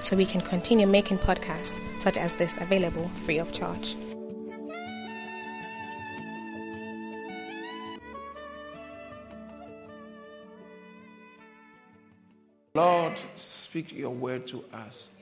[0.00, 3.96] so we can continue making podcasts such as this available free of charge.
[12.74, 15.16] Lord, speak your word to us.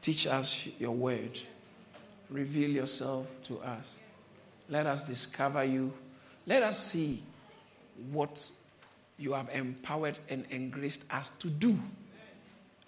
[0.00, 1.38] Teach us your word.
[2.30, 3.98] Reveal yourself to us.
[4.68, 5.92] Let us discover you.
[6.46, 7.22] Let us see
[8.10, 8.50] what
[9.18, 11.78] you have empowered and engraced us to do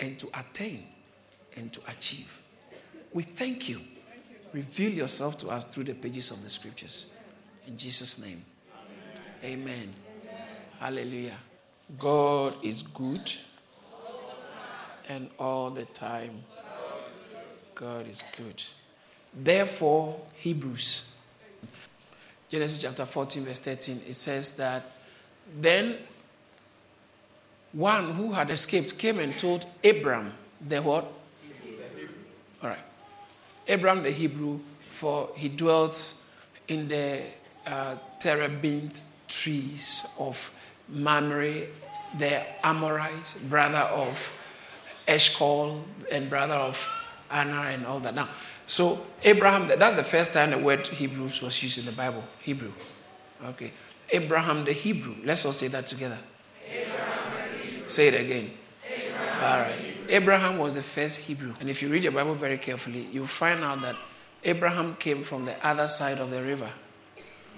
[0.02, 0.84] and to attain
[1.56, 2.40] and to achieve.
[3.12, 3.80] We thank you.
[4.52, 7.12] Reveal yourself to us through the pages of the scriptures.
[7.66, 8.44] In Jesus' name.
[9.42, 9.64] Amen.
[9.64, 9.94] Amen.
[10.78, 11.36] Hallelujah.
[11.98, 13.32] God is good
[15.08, 16.42] and all the time.
[17.74, 18.62] God is good.
[19.32, 21.14] Therefore, Hebrews,
[22.48, 24.82] Genesis chapter 14, verse 13, it says that
[25.58, 25.96] then
[27.72, 31.10] one who had escaped came and told Abram the what?
[32.62, 32.78] All right.
[33.68, 36.22] Abram the Hebrew, for he dwelt
[36.68, 37.22] in the
[37.66, 40.54] uh, terebinth trees of
[40.88, 41.66] Mamre,
[42.18, 44.38] the Amorite, brother of
[45.08, 46.88] Eshcol, and brother of
[47.32, 48.14] Aner, and all that.
[48.14, 48.28] Now,
[48.66, 52.22] so Abraham, that's the first time the word Hebrews was used in the Bible.
[52.40, 52.72] Hebrew.
[53.44, 53.72] Okay.
[54.10, 55.16] Abraham the Hebrew.
[55.24, 56.18] Let's all say that together.
[57.88, 58.50] Say it again.
[58.84, 59.44] Abraham.
[59.44, 59.92] All right.
[60.08, 61.54] Abraham was the first Hebrew.
[61.60, 63.96] And if you read your Bible very carefully, you'll find out that
[64.44, 66.70] Abraham came from the other side of the river.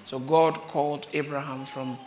[0.05, 1.99] So God called Abraham from,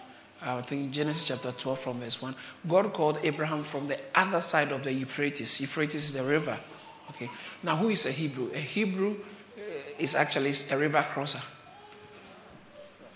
[0.46, 2.36] uh, I think, Genesis chapter 12 from verse 1.
[2.68, 5.60] God called Abraham from the other side of the Euphrates.
[5.60, 6.58] Euphrates is the river.
[7.10, 7.30] Okay.
[7.64, 8.52] Now, who is a Hebrew?
[8.54, 9.16] A Hebrew
[9.58, 9.62] uh,
[9.98, 11.42] is actually a river crosser.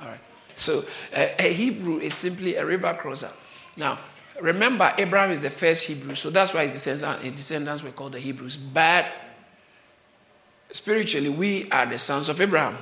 [0.02, 0.20] All right.
[0.56, 0.84] So
[1.14, 3.30] a, a Hebrew is simply a river crosser.
[3.78, 4.00] Now,
[4.42, 8.14] remember, Abraham is the first Hebrew, so that's why his descendants, his descendants were called
[8.14, 8.58] the Hebrews.
[8.58, 9.06] But
[10.72, 12.78] spiritually, we are the sons of Abraham.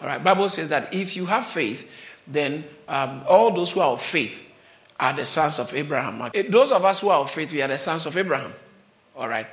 [0.00, 0.22] All right.
[0.22, 1.90] Bible says that if you have faith,
[2.26, 4.50] then um, all those who are of faith
[4.98, 6.30] are the sons of Abraham.
[6.48, 8.52] Those of us who are of faith, we are the sons of Abraham.
[9.16, 9.46] All right.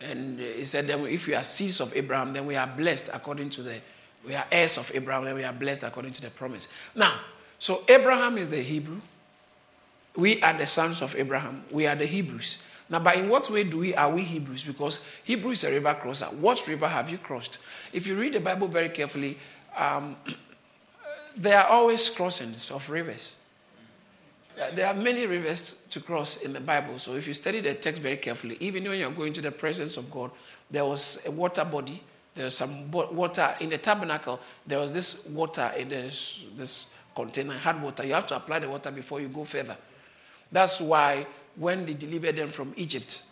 [0.00, 3.50] And he said that if we are seeds of Abraham, then we are blessed according
[3.50, 3.76] to the,
[4.26, 6.72] we are heirs of Abraham, then we are blessed according to the promise.
[6.94, 7.12] Now,
[7.58, 9.00] so Abraham is the Hebrew.
[10.20, 11.64] We are the sons of Abraham.
[11.70, 12.58] We are the Hebrews.
[12.90, 14.64] Now, but in what way do we are we Hebrews?
[14.64, 16.26] Because Hebrew is a river crosser.
[16.26, 17.56] What river have you crossed?
[17.92, 19.38] If you read the Bible very carefully,
[19.74, 20.16] um,
[21.36, 23.36] there are always crossings of rivers.
[24.74, 26.98] There are many rivers to cross in the Bible.
[26.98, 29.96] So if you study the text very carefully, even when you're going to the presence
[29.96, 30.32] of God,
[30.70, 32.02] there was a water body.
[32.34, 34.38] There was some water in the tabernacle.
[34.66, 38.04] There was this water in this, this container, hard water.
[38.04, 39.78] You have to apply the water before you go further.
[40.52, 43.22] That's why when they delivered them from Egypt,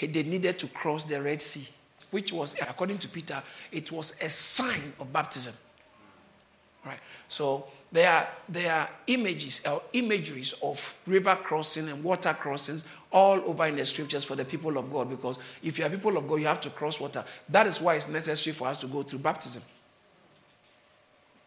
[0.00, 1.66] they needed to cross the Red Sea,
[2.10, 5.54] which was, according to Peter, it was a sign of baptism.
[6.84, 6.98] Right?
[7.28, 13.40] So there are, there are images or imageries of river crossing and water crossings all
[13.44, 16.26] over in the scriptures for the people of God because if you are people of
[16.26, 17.24] God, you have to cross water.
[17.48, 19.62] That is why it's necessary for us to go through baptism.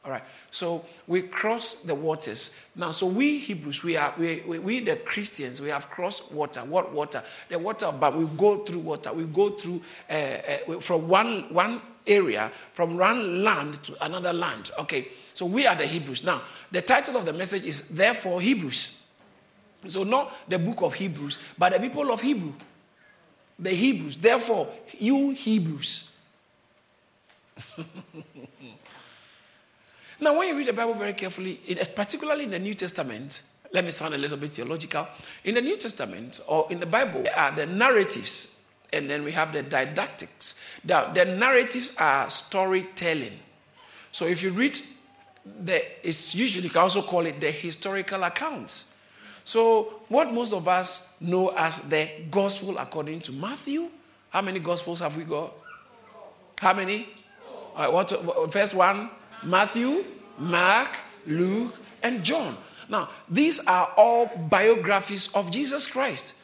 [0.05, 0.23] All right.
[0.51, 2.59] So we cross the waters.
[2.75, 6.59] Now, so we Hebrews, we are we, we, we, the Christians, we have crossed water.
[6.61, 7.23] What water?
[7.49, 9.13] The water, but we go through water.
[9.13, 14.71] We go through uh, uh, from one one area, from one land to another land.
[14.79, 15.07] Okay.
[15.33, 16.23] So we are the Hebrews.
[16.23, 19.01] Now, the title of the message is therefore Hebrews.
[19.87, 22.53] So not the book of Hebrews, but the people of Hebrew.
[23.57, 24.17] The Hebrews.
[24.17, 26.17] Therefore, you Hebrews.
[30.23, 33.41] Now, when you read the Bible very carefully, it, particularly in the New Testament,
[33.73, 35.05] let me sound a little bit theological.
[35.43, 38.61] In the New Testament or in the Bible, there are the narratives,
[38.93, 40.55] and then we have the didactics.
[40.85, 43.37] The, the narratives are storytelling.
[44.13, 44.79] So if you read
[45.45, 48.93] the, it's usually you can also call it the historical accounts.
[49.43, 53.89] So what most of us know as the gospel according to Matthew.
[54.29, 55.53] How many gospels have we got?
[56.59, 57.09] How many?
[57.75, 59.09] What, first one?
[59.45, 60.06] Matthew,
[60.38, 60.90] Mark,
[61.25, 62.57] Luke, and John.
[62.90, 66.36] Now, these are all biographies of Jesus Christ.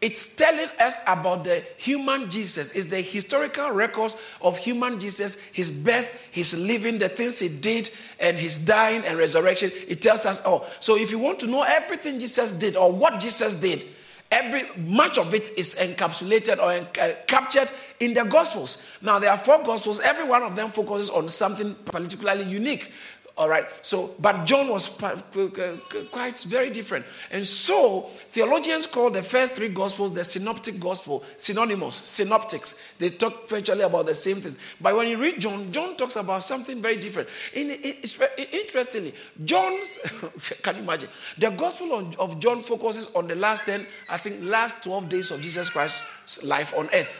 [0.00, 2.72] It's telling us about the human Jesus.
[2.72, 7.88] It's the historical records of human Jesus, his birth, his living, the things he did,
[8.18, 9.70] and his dying and resurrection.
[9.86, 10.66] It tells us all.
[10.80, 13.86] So if you want to know everything Jesus did or what Jesus did,
[14.32, 17.70] every much of it is encapsulated or uh, captured
[18.00, 18.82] in the gospels.
[19.02, 20.00] Now there are four gospels.
[20.00, 22.90] Every one of them focuses on something particularly unique
[23.36, 23.64] all right.
[23.80, 27.06] So, but John was quite very different.
[27.30, 32.74] And so, theologians call the first three gospels the synoptic gospel, synonymous, synoptics.
[32.98, 34.58] They talk virtually about the same things.
[34.80, 37.28] But when you read John, John talks about something very different.
[37.54, 38.20] it's,
[38.52, 39.14] interestingly,
[39.44, 39.98] John's,
[40.62, 41.08] can you imagine?
[41.38, 45.40] The gospel of John focuses on the last 10, I think, last 12 days of
[45.40, 47.18] Jesus Christ's life on earth.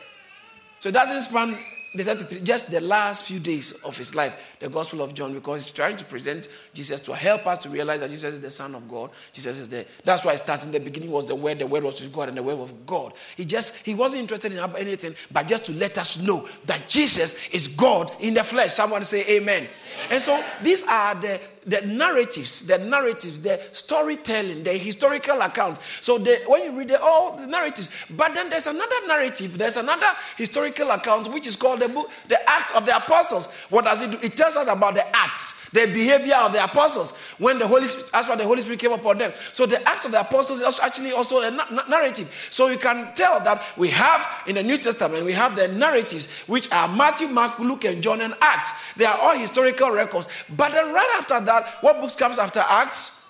[0.81, 1.57] So it doesn't span
[1.95, 5.65] the 33, just the last few days of his life, the Gospel of John, because
[5.65, 8.75] he's trying to present Jesus to help us to realize that Jesus is the Son
[8.75, 9.11] of God.
[9.33, 9.85] Jesus is the.
[10.05, 12.29] That's why it starts in the beginning was the Word, the Word was with God,
[12.29, 13.13] and the Word of God.
[13.37, 17.37] He just he wasn't interested in anything, but just to let us know that Jesus
[17.49, 18.73] is God in the flesh.
[18.73, 19.65] Someone say Amen.
[19.65, 19.69] amen.
[20.11, 25.81] And so these are the the narratives, the narratives, the storytelling, the historical accounts.
[26.01, 29.77] So the, when you read the, all the narratives, but then there's another narrative, there's
[29.77, 33.53] another historical account which is called the book, the Acts of the Apostles.
[33.71, 34.19] What does it do?
[34.23, 38.11] It tells us about the acts, the behavior of the apostles when the Holy Spirit,
[38.13, 39.33] as the Holy Spirit came upon them.
[39.53, 42.33] So the Acts of the Apostles is actually also a na- narrative.
[42.51, 46.29] So you can tell that we have in the New Testament, we have the narratives
[46.47, 48.73] which are Matthew, Mark, Luke, and John, and Acts.
[48.97, 50.29] They are all historical records.
[50.49, 53.25] But then right after that, that, what books comes after Acts?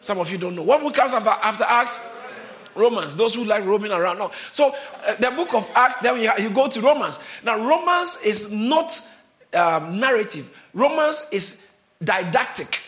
[0.00, 0.62] Some of you don't know.
[0.62, 2.00] What book comes after, after Acts?
[2.76, 3.16] Romans.
[3.16, 4.18] Those who like roaming around.
[4.18, 4.30] No.
[4.50, 4.74] So
[5.06, 7.20] uh, the book of Acts, then you, you, go to Romans.
[7.44, 9.00] Now, Romans is not
[9.54, 10.52] um, narrative.
[10.72, 11.64] Romans is
[12.02, 12.80] didactic.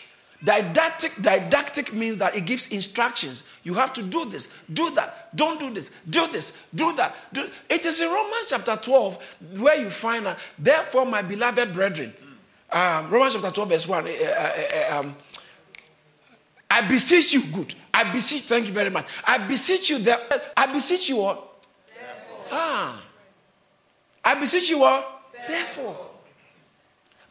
[0.43, 3.43] Didactic, didactic means that it gives instructions.
[3.63, 7.15] You have to do this, do that, don't do this, do this, do that.
[7.33, 7.49] Do.
[7.69, 9.17] It is in Romans chapter 12
[9.57, 12.13] where you find that, therefore, my beloved brethren,
[12.71, 14.07] um, Romans chapter 12, verse 1.
[14.07, 15.15] Uh, uh, um,
[16.69, 17.73] I beseech you, good.
[17.93, 19.07] I beseech, thank you very much.
[19.23, 21.65] I beseech you that I beseech you what?
[22.51, 23.01] Ah.
[24.23, 25.23] I beseech you what?
[25.47, 25.83] Therefore.
[25.83, 26.07] Therefore.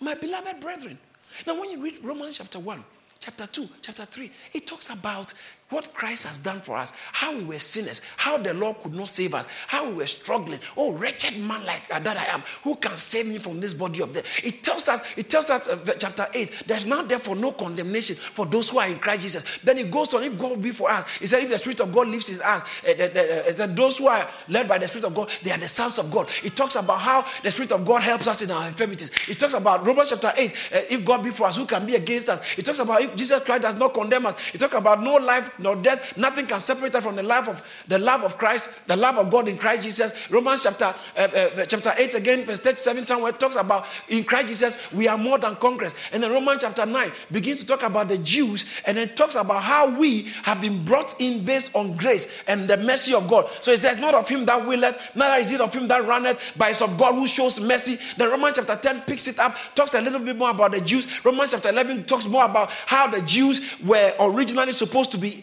[0.00, 0.98] My beloved brethren.
[1.46, 2.84] Now, when you read Romans chapter 1,
[3.20, 5.32] chapter 2, chapter 3, it talks about
[5.68, 9.10] what Christ has done for us, how we were sinners, how the Lord could not
[9.10, 10.60] save us, how we were struggling.
[10.76, 14.12] Oh, wretched man like that I am, who can save me from this body of
[14.12, 14.24] death?
[14.44, 18.46] It tells us, it tells us, uh, chapter 8, there's now therefore no condemnation for
[18.46, 19.44] those who are in Christ Jesus.
[19.64, 21.92] Then it goes on, if God be for us, he said, if the Spirit of
[21.92, 25.14] God lives in us, uh, uh, uh, those who are led by the Spirit of
[25.14, 26.28] God, they are the sons of God.
[26.44, 29.10] It talks about how the Spirit of God helps us in our infirmities.
[29.26, 31.96] It talks about Romans chapter 8, uh, if God be for us, who can be
[31.96, 32.40] against us?
[32.56, 34.36] It talks about if Jesus Christ does not condemn us.
[34.54, 37.64] It talks about no life nor death, nothing can separate us from the love of
[37.88, 40.12] the love of Christ, the love of God in Christ Jesus.
[40.30, 44.92] Romans chapter uh, uh, chapter 8 again, verse 37, somewhere talks about in Christ Jesus
[44.92, 45.94] we are more than conquerors.
[46.12, 49.62] And then Romans chapter 9 begins to talk about the Jews and then talks about
[49.62, 53.50] how we have been brought in based on grace and the mercy of God.
[53.60, 56.40] So it says, not of him that willeth, neither is it of him that runneth,
[56.56, 57.98] but it's of God who shows mercy.
[58.16, 61.06] Then Romans chapter 10 picks it up, talks a little bit more about the Jews.
[61.24, 65.42] Romans chapter 11 talks more about how the Jews were originally supposed to be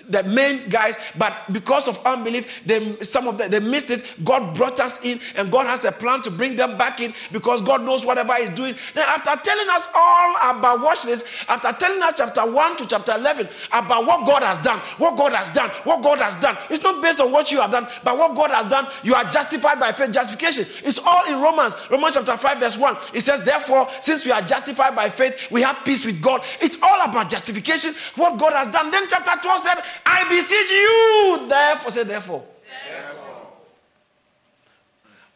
[0.09, 4.03] the main guys, but because of unbelief, they, some of them they missed it.
[4.23, 7.61] God brought us in, and God has a plan to bring them back in because
[7.61, 8.75] God knows whatever He's doing.
[8.93, 13.15] Then, after telling us all about watch this, after telling us chapter 1 to chapter
[13.15, 16.83] 11 about what God has done, what God has done, what God has done, it's
[16.83, 19.79] not based on what you have done, but what God has done, you are justified
[19.79, 20.11] by faith.
[20.11, 20.65] Justification.
[20.83, 22.97] It's all in Romans, Romans chapter 5, verse 1.
[23.13, 26.43] It says, Therefore, since we are justified by faith, we have peace with God.
[26.59, 28.91] It's all about justification, what God has done.
[28.91, 32.43] Then, chapter 12 said, I beseech you, therefore, say therefore.
[32.89, 33.21] therefore.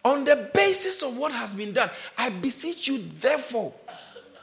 [0.03, 3.73] On the basis of what has been done, I beseech you, therefore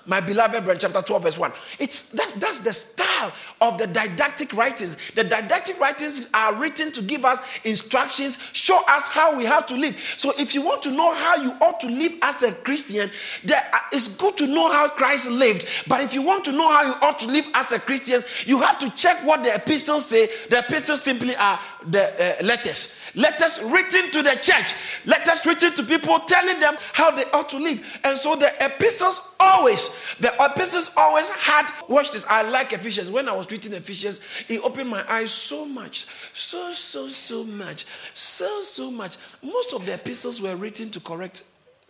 [0.06, 1.52] my beloved brethren, chapter 12, verse 1.
[1.78, 4.96] It's that's, that's the style of the didactic writings.
[5.14, 9.76] The didactic writings are written to give us instructions, show us how we have to
[9.76, 9.96] live.
[10.16, 13.10] So if you want to know how you ought to live as a Christian,
[13.44, 15.66] there, uh, it's good to know how Christ lived.
[15.86, 18.60] But if you want to know how you ought to live as a Christian, you
[18.60, 20.28] have to check what the epistles say.
[20.48, 22.96] The epistles simply are the uh, letters.
[23.14, 24.74] Letters written to the church.
[25.04, 27.84] Letters written to people telling them how they ought to live.
[28.04, 33.10] And so the epistles always, the epistles always had, watch this, I like Ephesians.
[33.10, 36.06] When I was reading Ephesians, it opened my eyes so much.
[36.32, 37.84] So, so, so much.
[38.14, 39.16] So, so much.
[39.42, 41.42] Most of the epistles were written to correct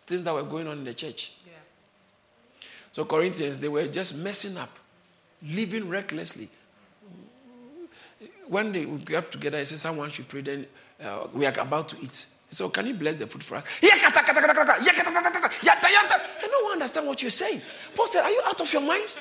[0.07, 1.33] things that were going on in the church.
[1.47, 1.53] Yeah.
[2.91, 4.77] So Corinthians, they were just messing up,
[5.41, 6.49] living recklessly
[8.49, 10.67] when they would get together, he said someone should pray, then
[11.03, 12.27] uh, we are about to eat.
[12.51, 13.65] So can you bless the food for us?
[13.83, 14.03] And
[16.53, 17.63] no one understand what you're saying.
[17.95, 19.15] Paul said, Are you out of your mind?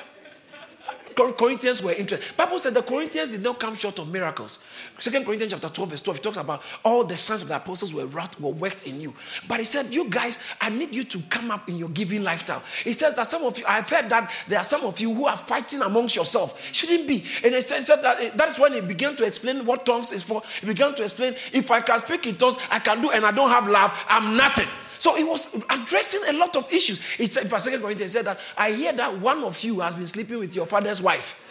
[1.16, 2.36] Corinthians were interested.
[2.36, 4.60] Bible said the Corinthians did not come short of miracles.
[5.00, 7.94] Second Corinthians chapter 12, verse 12, it talks about all the sons of the apostles
[7.94, 9.14] were, wrought, were worked in you.
[9.48, 12.64] But he said, You guys, I need you to come up in your giving lifestyle.
[12.84, 15.26] He says that some of you, I've heard that there are some of you who
[15.26, 16.62] are fighting amongst yourself.
[16.72, 17.26] Shouldn't be.
[17.44, 20.12] And he said, said that eh, that is when he began to explain what tongues
[20.12, 20.42] is for.
[20.60, 23.32] He began to explain if I can speak in tongues, I can do, and I
[23.32, 24.68] don't have love, I'm nothing.
[25.02, 27.02] So he was addressing a lot of issues.
[27.18, 30.38] He said, Second Corinthians, said that I hear that one of you has been sleeping
[30.38, 31.44] with your father's wife.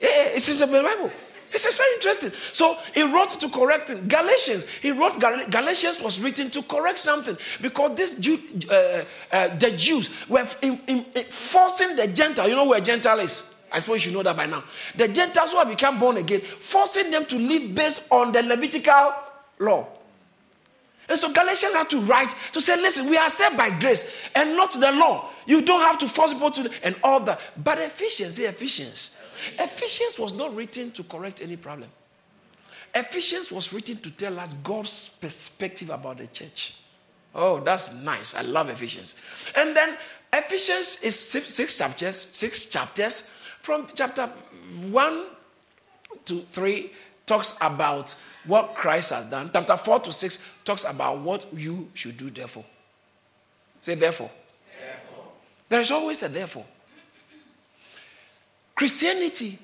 [0.00, 1.10] Yeah, it's in the Bible.
[1.50, 2.32] This is very interesting.
[2.50, 4.08] So he wrote to correct it.
[4.08, 8.38] Galatians, he wrote Galatians was written to correct something because this Jew,
[8.70, 12.48] uh, uh, the Jews were in, in, in forcing the Gentile.
[12.48, 13.54] You know where Gentile is?
[13.70, 14.64] I suppose you know that by now.
[14.96, 19.12] The Gentiles who have become born again, forcing them to live based on the Levitical
[19.58, 19.88] law.
[21.08, 24.56] And so Galatians had to write to say, listen, we are saved by grace and
[24.56, 25.28] not the law.
[25.46, 27.40] You don't have to force people to, and all that.
[27.56, 29.18] But Ephesians, Ephesians.
[29.58, 31.88] Ephesians was not written to correct any problem.
[32.94, 36.76] Ephesians was written to tell us God's perspective about the church.
[37.34, 38.34] Oh, that's nice.
[38.34, 39.16] I love Ephesians.
[39.56, 39.96] And then
[40.32, 43.30] Ephesians is six, six chapters, six chapters.
[43.62, 44.30] From chapter
[44.90, 45.26] one
[46.24, 46.92] to three
[47.32, 49.48] talks about what Christ has done.
[49.50, 52.64] Chapter 4 to 6 talks about what you should do, therefore.
[53.80, 54.30] Say, therefore.
[54.78, 55.32] therefore.
[55.70, 56.66] There is always a therefore.
[58.74, 59.58] Christianity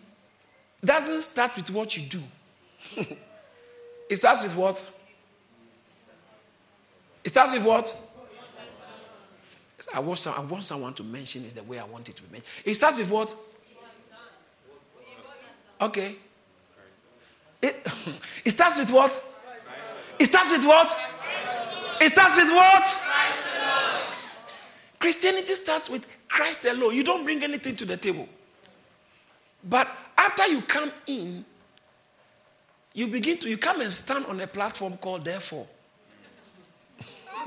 [0.82, 2.20] doesn't start with what you do,
[4.08, 4.82] it starts with what?
[7.22, 7.94] It starts with what?
[9.92, 12.22] I want, some, I want someone to mention it the way I want it to
[12.22, 12.50] be mentioned.
[12.64, 13.34] It starts with what?
[15.80, 16.16] Okay.
[17.60, 17.86] It,
[18.44, 19.22] it starts with what?
[20.18, 20.96] It starts with what?
[22.00, 23.04] It starts with what?
[24.98, 26.94] Christianity starts with Christ alone.
[26.94, 28.28] You don't bring anything to the table.
[29.64, 31.44] But after you come in,
[32.94, 35.66] you begin to, you come and stand on a platform called therefore.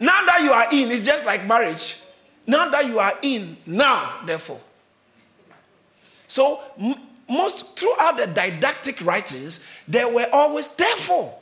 [0.00, 2.00] now that you are in, it's just like marriage.
[2.46, 4.60] Now that you are in, now, therefore.
[6.26, 6.60] So,
[7.28, 11.34] most throughout the didactic writings, there were always therefore,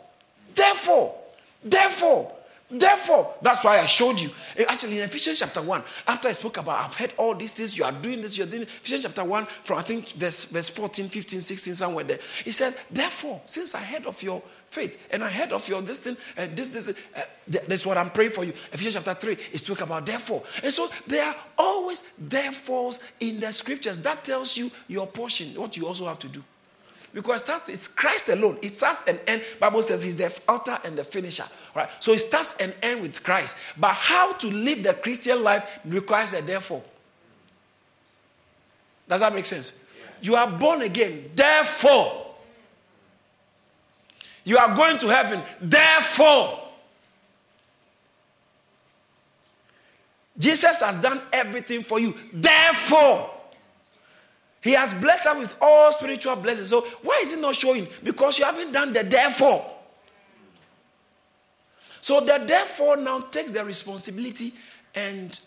[0.54, 1.14] therefore,
[1.62, 2.32] therefore,
[2.70, 3.34] therefore.
[3.40, 4.30] That's why I showed you.
[4.56, 7.76] Eh, actually, in Ephesians chapter 1, after I spoke about, I've heard all these things,
[7.78, 8.68] you are doing this, you're doing it.
[8.80, 12.18] Ephesians chapter 1, from I think verse, verse 14, 15, 16, somewhere there.
[12.44, 15.98] He said, Therefore, since I heard of your faith and I heard of your this
[15.98, 17.22] thing, uh, this, this, uh,
[17.66, 18.52] this what I'm praying for you.
[18.72, 20.42] Ephesians chapter 3 is talking about therefore.
[20.62, 23.98] And so there are always therefores in the scriptures.
[23.98, 26.42] That tells you your portion, what you also have to do.
[27.14, 28.58] Because that's, it's Christ alone.
[28.60, 29.44] It starts and ends.
[29.58, 31.46] Bible says he's the author and the finisher.
[31.74, 31.88] Right?
[31.98, 33.56] So it starts and ends with Christ.
[33.78, 36.82] But how to live the Christian life requires a therefore.
[39.08, 39.82] Does that make sense?
[40.20, 41.30] You are born again.
[41.34, 42.25] Therefore,
[44.46, 45.42] you are going to heaven.
[45.60, 46.60] Therefore,
[50.38, 52.14] Jesus has done everything for you.
[52.32, 53.28] Therefore,
[54.60, 56.68] He has blessed us with all spiritual blessings.
[56.68, 57.88] So, why is it not showing?
[58.04, 59.66] Because you haven't done the therefore.
[62.00, 64.52] So, the therefore now takes the responsibility
[64.94, 65.38] and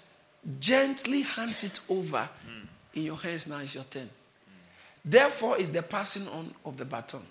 [0.59, 2.27] gently hands it over.
[2.45, 2.67] Mm.
[2.95, 4.09] In your hands now is your turn.
[4.09, 4.09] Mm.
[5.05, 7.23] Therefore, is the passing on of the baton.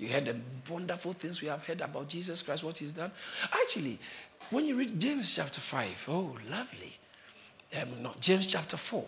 [0.00, 0.36] You heard the
[0.72, 3.12] wonderful things we have heard about Jesus Christ, what he's done.
[3.52, 3.98] Actually,
[4.48, 6.96] when you read James chapter 5, oh, lovely.
[7.78, 9.04] Um, no, James chapter 4,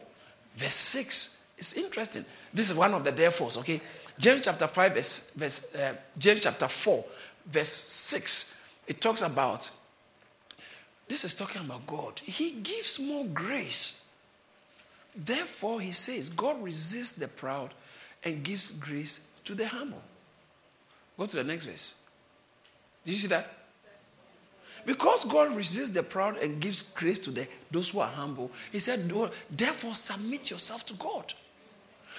[0.54, 1.44] verse 6.
[1.56, 2.26] It's interesting.
[2.52, 3.80] This is one of the therefores, okay?
[4.18, 7.04] James chapter 5, verse, verse uh, James chapter 4,
[7.46, 8.60] verse 6.
[8.86, 9.70] It talks about,
[11.08, 12.20] this is talking about God.
[12.22, 14.04] He gives more grace.
[15.16, 17.72] Therefore, he says, God resists the proud
[18.22, 20.02] and gives grace to the humble.
[21.18, 22.00] Go to the next verse.
[23.04, 23.52] Did you see that?
[24.84, 28.78] Because God resists the proud and gives grace to the, those who are humble, He
[28.78, 29.10] said,
[29.50, 31.32] therefore submit yourself to God.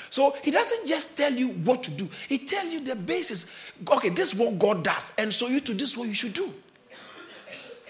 [0.10, 3.52] So He doesn't just tell you what to do, He tells you the basis.
[3.90, 6.54] Okay, this is what God does, and so you to this what you should do.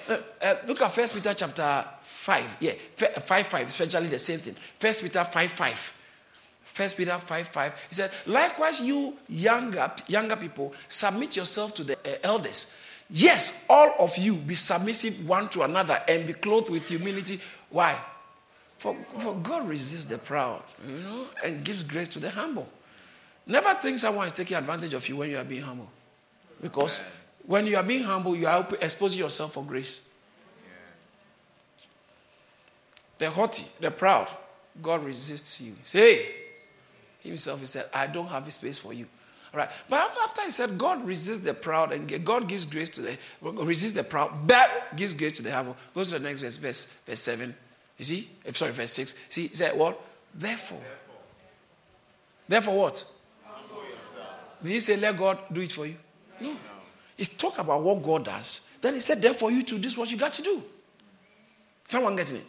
[0.09, 2.57] Uh, uh, look at First Peter chapter 5.
[2.59, 4.55] Yeah, 5 5, especially the same thing.
[4.77, 5.93] First Peter 5 5.
[6.73, 7.75] First Peter 5 5.
[7.89, 12.73] He said, Likewise, you younger, younger people, submit yourself to the uh, elders.
[13.11, 17.39] Yes, all of you be submissive one to another and be clothed with humility.
[17.69, 17.99] Why?
[18.79, 22.67] For, for God resists the proud, you know, and gives grace to the humble.
[23.45, 25.89] Never think someone is taking advantage of you when you are being humble.
[26.59, 27.05] Because
[27.45, 30.07] when you are being humble, you are exposing yourself for grace.
[33.19, 34.27] The haughty, the proud,
[34.81, 35.75] God resists you.
[35.83, 36.42] Say,
[37.29, 39.05] himself, he said, I don't have a space for you.
[39.53, 39.69] All right.
[39.89, 43.93] But after he said, God resists the proud and God gives grace to the, resists
[43.93, 45.77] the proud, but gives grace to the humble.
[45.93, 47.55] Go to the next verse, verse, verse 7.
[47.97, 48.29] You see?
[48.51, 49.15] Sorry, verse 6.
[49.29, 50.01] See, he said, what?
[50.33, 50.81] Therefore.
[52.47, 53.05] Therefore, what?
[54.61, 55.95] Did he say, let God do it for you?
[56.39, 56.55] No.
[57.15, 58.67] He's talk about what God does.
[58.81, 60.63] Then he said, therefore, you to this is what you got to do.
[61.85, 62.45] Someone getting it?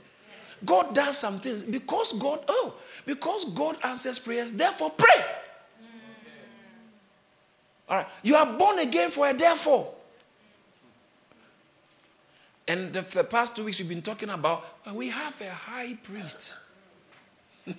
[0.64, 2.74] God does some things because God, oh,
[3.06, 5.14] because God answers prayers, therefore pray.
[5.14, 5.86] Mm.
[7.88, 8.06] All right.
[8.22, 9.94] You are born again for a therefore.
[12.66, 15.94] And the, the past two weeks we've been talking about uh, we have a high
[16.02, 16.56] priest.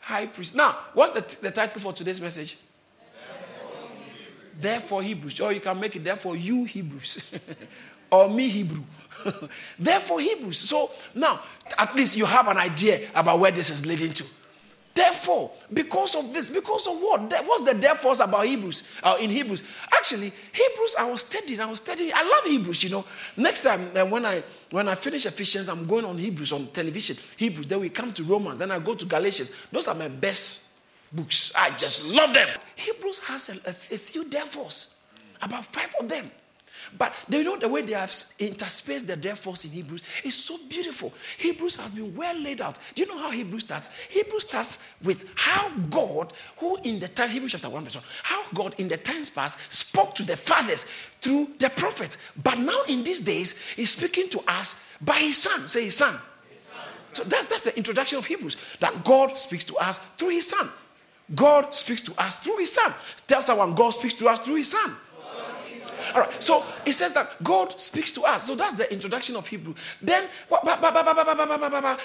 [0.00, 0.54] high priest.
[0.54, 2.56] Now, what's the, the title for today's message?
[4.58, 5.38] Therefore, Hebrews.
[5.40, 7.32] Or oh, you can make it therefore you Hebrews.
[8.16, 8.82] or me Hebrew.
[9.78, 10.58] therefore, Hebrews.
[10.58, 11.40] So now,
[11.78, 14.24] at least you have an idea about where this is leading to.
[14.96, 17.30] Therefore, because of this, because of what?
[17.44, 18.88] What's the therefore about Hebrews?
[19.02, 20.96] Uh, in Hebrews, actually, Hebrews.
[20.98, 21.60] I was studying.
[21.60, 22.12] I was studying.
[22.14, 22.82] I love Hebrews.
[22.82, 23.04] You know,
[23.36, 27.18] next time uh, when I when I finish Ephesians, I'm going on Hebrews on television.
[27.36, 27.66] Hebrews.
[27.66, 28.56] Then we come to Romans.
[28.56, 29.52] Then I go to Galatians.
[29.70, 30.78] Those are my best
[31.12, 31.52] books.
[31.54, 32.48] I just love them.
[32.76, 34.94] Hebrews has a, a, a few therefores,
[35.42, 36.30] about five of them.
[36.98, 41.12] But they know the way they have interspaced the therefores in Hebrews is so beautiful.
[41.38, 42.78] Hebrews has been well laid out.
[42.94, 43.88] Do you know how Hebrews starts?
[44.08, 48.42] Hebrews starts with how God, who in the time, Hebrews chapter 1, verse 1, how
[48.54, 50.86] God in the times past spoke to the fathers
[51.20, 52.16] through the prophet.
[52.42, 55.68] But now in these days, he's speaking to us by his son.
[55.68, 56.18] Say his son.
[56.50, 56.80] His son.
[57.12, 60.70] So that's, that's the introduction of Hebrews, that God speaks to us through his son.
[61.34, 62.94] God speaks to us through his son.
[63.26, 64.96] Tell someone God speaks to us through his son.
[66.14, 66.42] All right.
[66.42, 68.46] So it says that God speaks to us.
[68.46, 69.74] So that's the introduction of Hebrew.
[70.00, 71.98] Then, I,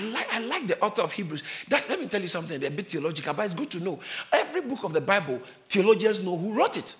[0.00, 1.42] like, I like the author of Hebrews.
[1.68, 4.00] That, let me tell you something, they're a bit theological, but it's good to know.
[4.32, 6.96] Every book of the Bible, theologians know who wrote it.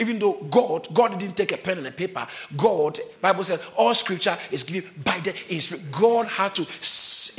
[0.00, 2.26] Even though God, God didn't take a pen and a paper.
[2.56, 5.84] God, Bible says all scripture is given by the Spirit.
[5.92, 6.62] God had to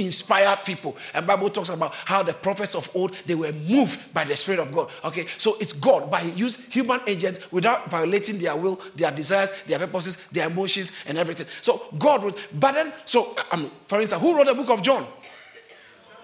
[0.01, 0.95] inspire people.
[1.13, 4.59] And Bible talks about how the prophets of old, they were moved by the Spirit
[4.59, 4.89] of God.
[5.03, 9.49] Okay, so it's God, but he used human agents without violating their will, their desires,
[9.67, 11.47] their purposes, their emotions, and everything.
[11.61, 14.81] So God would, but then, so, I mean, for instance, who wrote the book of
[14.81, 15.05] John?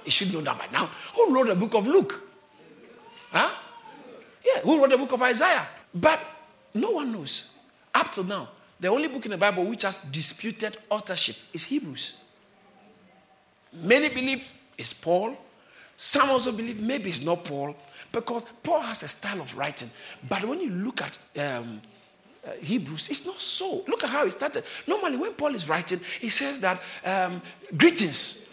[0.06, 0.90] You should know that by now.
[1.16, 2.22] Who wrote the book of Luke?
[3.32, 3.52] Huh?
[4.46, 5.68] Yeah, who wrote the book of Isaiah?
[5.94, 6.20] But
[6.74, 7.54] no one knows.
[7.94, 8.50] Up to now,
[8.80, 12.14] the only book in the Bible which has disputed authorship is Hebrews.
[13.74, 15.38] Many believe it's Paul.
[15.96, 17.76] Some also believe maybe it's not Paul
[18.12, 19.90] because Paul has a style of writing.
[20.28, 21.82] But when you look at um,
[22.46, 23.84] uh, Hebrews, it's not so.
[23.88, 24.64] Look at how he started.
[24.88, 27.42] Normally, when Paul is writing, he says that um,
[27.78, 28.50] greetings,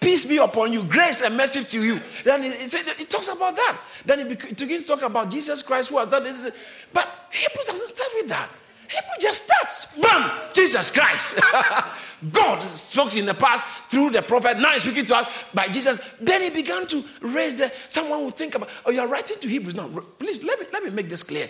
[0.00, 2.00] peace be upon you, grace and mercy to you.
[2.24, 3.78] Then he, he, talks about that.
[4.04, 6.50] Then he begins to talk about Jesus Christ who has done this.
[6.92, 8.48] But Hebrews doesn't start with that.
[8.88, 11.38] Hebrew just starts, bam, Jesus Christ.
[12.32, 14.58] God spoke in the past through the prophet.
[14.58, 15.98] Now he's speaking to us by Jesus.
[16.20, 17.72] Then he began to raise the.
[17.88, 18.68] Someone would think about.
[18.84, 19.88] Oh, you are writing to Hebrews now.
[20.18, 21.48] Please let me let me make this clear.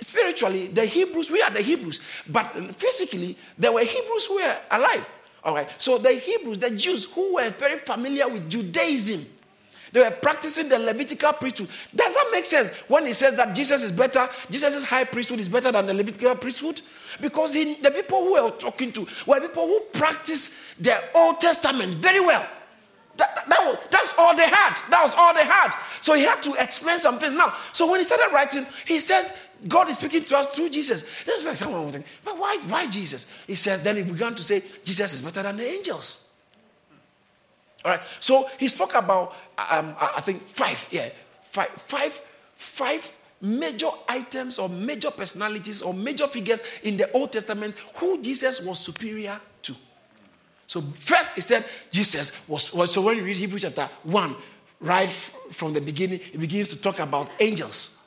[0.00, 5.08] Spiritually, the Hebrews, we are the Hebrews, but physically, there were Hebrews who were alive.
[5.44, 5.68] All right.
[5.78, 9.24] So the Hebrews, the Jews who were very familiar with Judaism
[9.92, 11.68] they were practicing the Levitical priesthood.
[11.94, 15.48] Does that make sense when he says that Jesus is better, Jesus' high priesthood is
[15.48, 16.80] better than the Levitical priesthood?
[17.20, 21.94] Because he, the people who were talking to were people who practiced the Old Testament
[21.94, 22.46] very well.
[23.16, 24.78] That, that was, that's all they had.
[24.90, 25.74] That was all they had.
[26.00, 27.32] So he had to explain some things.
[27.32, 29.32] Now, so when he started writing, he says,
[29.66, 31.04] God is speaking to us through Jesus.
[31.26, 33.26] That's like someone would think, but why, why Jesus?
[33.46, 36.32] He says, then he began to say, Jesus is better than the angels.
[37.84, 38.00] All right.
[38.20, 39.34] So he spoke about,
[39.70, 41.08] um, I think, five, yeah,
[41.40, 42.20] five, five,
[42.54, 48.60] five major items or major personalities or major figures in the Old Testament who Jesus
[48.64, 49.74] was superior to.
[50.66, 54.36] So first he said Jesus was, was so when you read Hebrew chapter 1,
[54.80, 57.97] right from the beginning, he begins to talk about angels.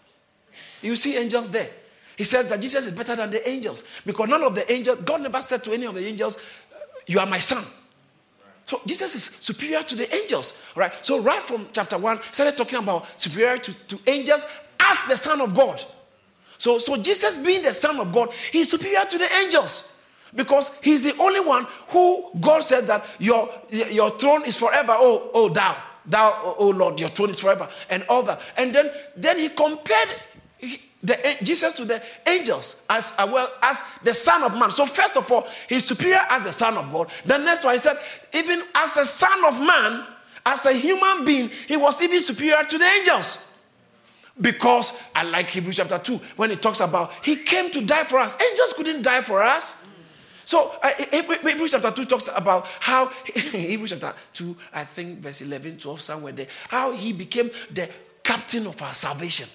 [0.82, 1.70] You see angels there.
[2.17, 5.22] He says that Jesus is better than the angels because none of the angels, God
[5.22, 6.38] never said to any of the angels,
[7.08, 7.63] You are my son.
[8.65, 10.94] So Jesus is superior to the angels, right?
[11.02, 14.46] So right from chapter one, started talking about superior to, to angels
[14.80, 15.84] as the Son of God.
[16.58, 20.00] So, so Jesus being the Son of God, he's superior to the angels
[20.36, 25.32] because he's the only one who God said that your, your throne is forever, oh,
[25.34, 25.76] oh thou.
[26.06, 28.39] thou, oh, oh Lord, your throne is forever, and all that.
[28.58, 30.10] And then, then he compared
[31.04, 34.69] the, Jesus to the angels as uh, well as the Son of Man.
[34.71, 37.10] So, first of all, he's superior as the Son of God.
[37.26, 37.97] The next one, he said,
[38.34, 40.06] even as a Son of Man,
[40.45, 43.47] as a human being, he was even superior to the angels.
[44.39, 48.19] Because I like Hebrews chapter 2 when it talks about he came to die for
[48.19, 48.39] us.
[48.41, 49.76] Angels couldn't die for us.
[50.45, 55.78] So uh, Hebrews chapter 2 talks about how Hebrews chapter 2, I think verse 11,
[55.78, 57.89] 12, somewhere there, how he became the
[58.24, 59.47] captain of our salvation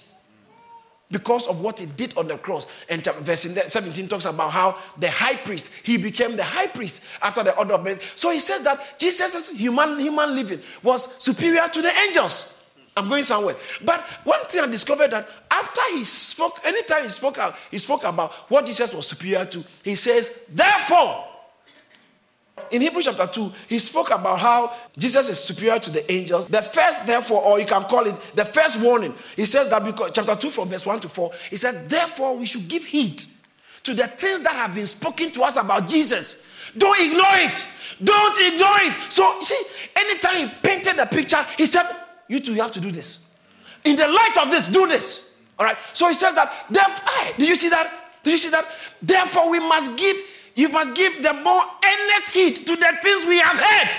[1.09, 2.67] because of what he did on the cross.
[2.89, 7.43] And verse 17 talks about how the high priest, he became the high priest after
[7.43, 7.99] the order of men.
[8.15, 12.53] So he says that Jesus' human, human living was superior to the angels.
[12.95, 13.55] I'm going somewhere.
[13.85, 18.03] But one thing I discovered that after he spoke, anytime he spoke out, he spoke
[18.03, 21.25] about what Jesus was superior to, he says, therefore,
[22.71, 26.47] in Hebrews chapter 2, he spoke about how Jesus is superior to the angels.
[26.47, 30.11] The first, therefore, or you can call it the first warning, he says that because
[30.13, 33.23] chapter 2 from verse 1 to 4, he said, Therefore, we should give heed
[33.83, 36.45] to the things that have been spoken to us about Jesus.
[36.77, 37.67] Don't ignore it.
[38.03, 39.11] Don't ignore it.
[39.11, 39.61] So, see,
[39.95, 41.87] anytime he painted the picture, he said,
[42.27, 43.33] You two, you have to do this.
[43.83, 45.27] In the light of this, do this.
[45.59, 45.77] All right.
[45.93, 47.91] So he says that, therefore, did you see that?
[48.23, 48.65] Did you see that?
[49.01, 50.17] Therefore, we must give
[50.57, 53.89] you must give the more earnest heed to the things we have heard.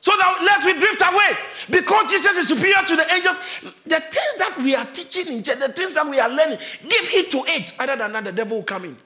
[0.00, 1.32] So that lest we drift away.
[1.68, 3.36] Because Jesus is superior to the angels,
[3.84, 7.08] the things that we are teaching in church, the things that we are learning, give
[7.08, 7.72] heed to it.
[7.80, 8.96] Other than that, the devil will come in.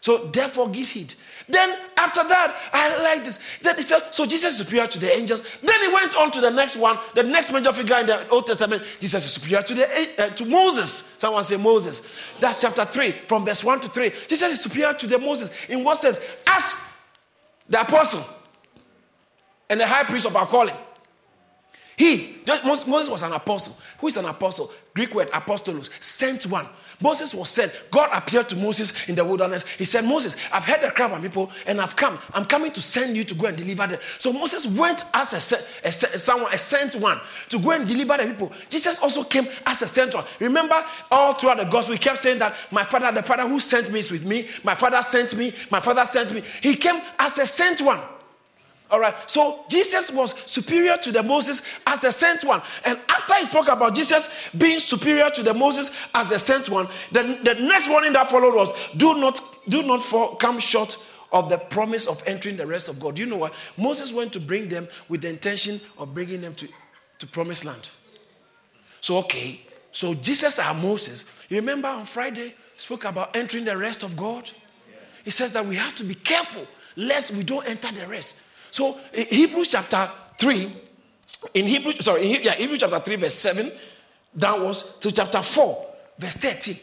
[0.00, 1.14] So therefore, give heed.
[1.48, 3.40] Then after that, I like this.
[3.62, 5.42] Then he said, so Jesus is superior to the angels.
[5.62, 8.46] Then he went on to the next one, the next major figure in the Old
[8.46, 8.82] Testament.
[9.00, 11.14] Jesus is superior to the uh, to Moses.
[11.16, 12.06] Someone say Moses.
[12.38, 14.12] That's chapter three, from verse one to three.
[14.26, 16.20] Jesus is superior to the Moses in what sense?
[16.46, 16.76] As
[17.68, 18.24] the apostle
[19.70, 20.76] and the high priest of our calling.
[21.96, 23.76] He, Moses was an apostle.
[23.98, 24.72] Who is an apostle?
[24.94, 26.66] Greek word, apostolos, sent one.
[27.00, 27.72] Moses was sent.
[27.90, 29.64] God appeared to Moses in the wilderness.
[29.76, 32.18] He said, Moses, I've heard the cry of my people and I've come.
[32.32, 34.00] I'm coming to send you to go and deliver them.
[34.18, 38.16] So Moses went as a, a, a, someone, a sent one to go and deliver
[38.16, 38.52] the people.
[38.68, 40.24] Jesus also came as a sent one.
[40.38, 43.90] Remember, all throughout the gospel, he kept saying that my father, the father who sent
[43.92, 44.48] me is with me.
[44.62, 45.52] My father sent me.
[45.70, 46.42] My father sent me.
[46.62, 48.00] He came as a sent one.
[48.90, 49.14] All right.
[49.26, 52.62] So Jesus was superior to the Moses as the sent one.
[52.86, 56.88] And after he spoke about Jesus being superior to the Moses as the sent one,
[57.12, 60.96] then the next warning that followed was do not do not fall, come short
[61.32, 63.18] of the promise of entering the rest of God.
[63.18, 63.52] You know what?
[63.76, 66.68] Moses went to bring them with the intention of bringing them to,
[67.18, 67.90] to promised land.
[69.02, 69.60] So okay.
[69.92, 71.26] So Jesus and Moses.
[71.50, 74.50] You remember on Friday spoke about entering the rest of God?
[75.24, 78.42] He says that we have to be careful lest we don't enter the rest.
[78.70, 80.72] So Hebrews chapter 3,
[81.54, 83.72] in Hebrews, sorry, in, yeah, Hebrews chapter 3, verse 7,
[84.36, 85.86] downwards to chapter 4,
[86.18, 86.76] verse 13.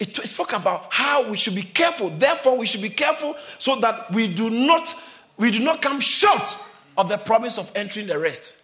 [0.00, 2.10] It, spoke about how we should be careful.
[2.10, 4.94] Therefore, we should be careful so that we do not
[5.36, 6.58] we do not come short
[6.96, 8.62] of the promise of entering the rest.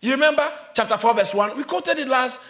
[0.00, 1.56] You remember chapter 4, verse 1?
[1.56, 2.40] We quoted it last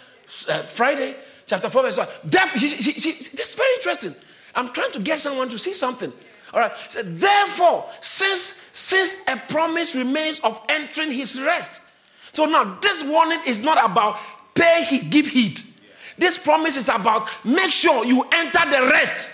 [0.47, 2.07] uh, Friday, chapter 4, verse 1.
[2.23, 4.15] Therefore, she, she, she, this is very interesting.
[4.55, 6.11] I'm trying to get someone to see something.
[6.53, 6.71] All right.
[6.87, 11.81] So therefore, since since a promise remains of entering his rest.
[12.31, 14.19] So now this warning is not about
[14.53, 15.61] pay give heed.
[16.17, 19.29] This promise is about make sure you enter the rest.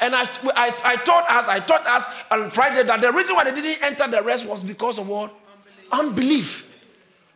[0.00, 0.22] And I,
[0.54, 3.82] I, I taught us, I taught us on Friday that the reason why they didn't
[3.82, 5.32] enter the rest was because of what?
[5.90, 6.10] Unbelief.
[6.10, 6.72] Unbelief.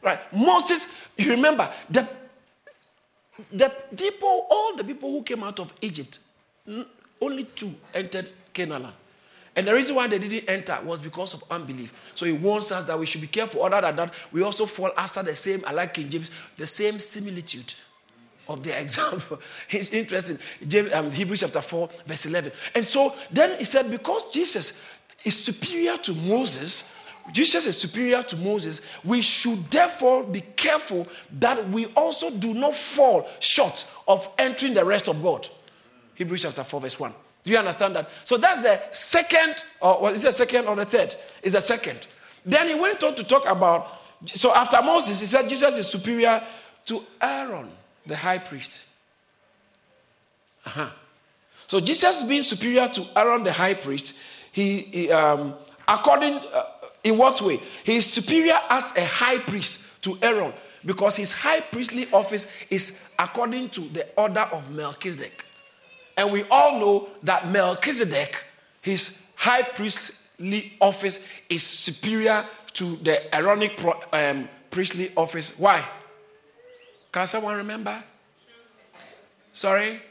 [0.03, 0.33] Right.
[0.33, 2.09] Moses, you remember, the,
[3.53, 6.21] the people, all the people who came out of Egypt,
[7.21, 8.93] only two entered Canaan.
[9.57, 11.93] And the reason why they didn't enter was because of unbelief.
[12.15, 13.65] So he warns us that we should be careful.
[13.65, 16.99] Other than that, we also fall after the same, I like King James, the same
[16.99, 17.75] similitude
[18.49, 19.41] of the example.
[19.69, 20.39] it's interesting.
[20.67, 22.53] James, um, Hebrews chapter 4, verse 11.
[22.75, 24.83] And so then he said, because Jesus
[25.25, 26.95] is superior to Moses,
[27.33, 31.07] Jesus is superior to Moses, we should therefore be careful
[31.39, 35.49] that we also do not fall short of entering the rest of God.
[36.15, 37.13] Hebrews chapter 4, verse 1.
[37.43, 38.11] Do you understand that?
[38.25, 41.15] So that's the second, or is the second or the third?
[41.43, 42.07] Is the second.
[42.45, 43.89] Then he went on to talk about,
[44.27, 46.43] so after Moses, he said Jesus is superior
[46.87, 47.71] to Aaron,
[48.07, 48.89] the high priest.
[50.67, 50.91] Uh-huh.
[51.67, 54.17] So Jesus being superior to Aaron, the high priest,
[54.53, 55.55] he, he um,
[55.87, 56.65] according, uh,
[57.05, 57.59] in what way?
[57.85, 60.53] He is superior as a high priest to Aaron
[60.85, 65.45] because his high priestly office is according to the order of Melchizedek.
[66.21, 68.45] And we all know that Melchizedek,
[68.83, 75.59] his high priestly office, is superior to the Aaronic um, priestly office.
[75.59, 75.83] Why?
[77.11, 78.05] Can someone remember?
[79.55, 80.03] Sorry?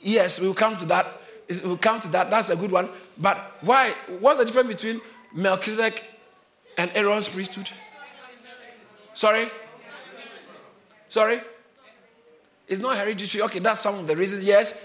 [0.00, 1.20] Yes, we'll come to that.
[1.64, 2.30] We'll come to that.
[2.30, 2.88] That's a good one.
[3.18, 3.96] But why?
[4.20, 5.00] What's the difference between
[5.34, 6.04] Melchizedek
[6.78, 7.68] and Aaron's priesthood?
[9.12, 9.50] Sorry?
[11.08, 11.40] Sorry?
[12.70, 13.42] It's not hereditary.
[13.42, 14.44] Okay, that's some of the reasons.
[14.44, 14.80] Yes.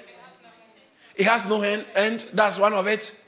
[1.16, 3.24] It has no hand, and that's one of it.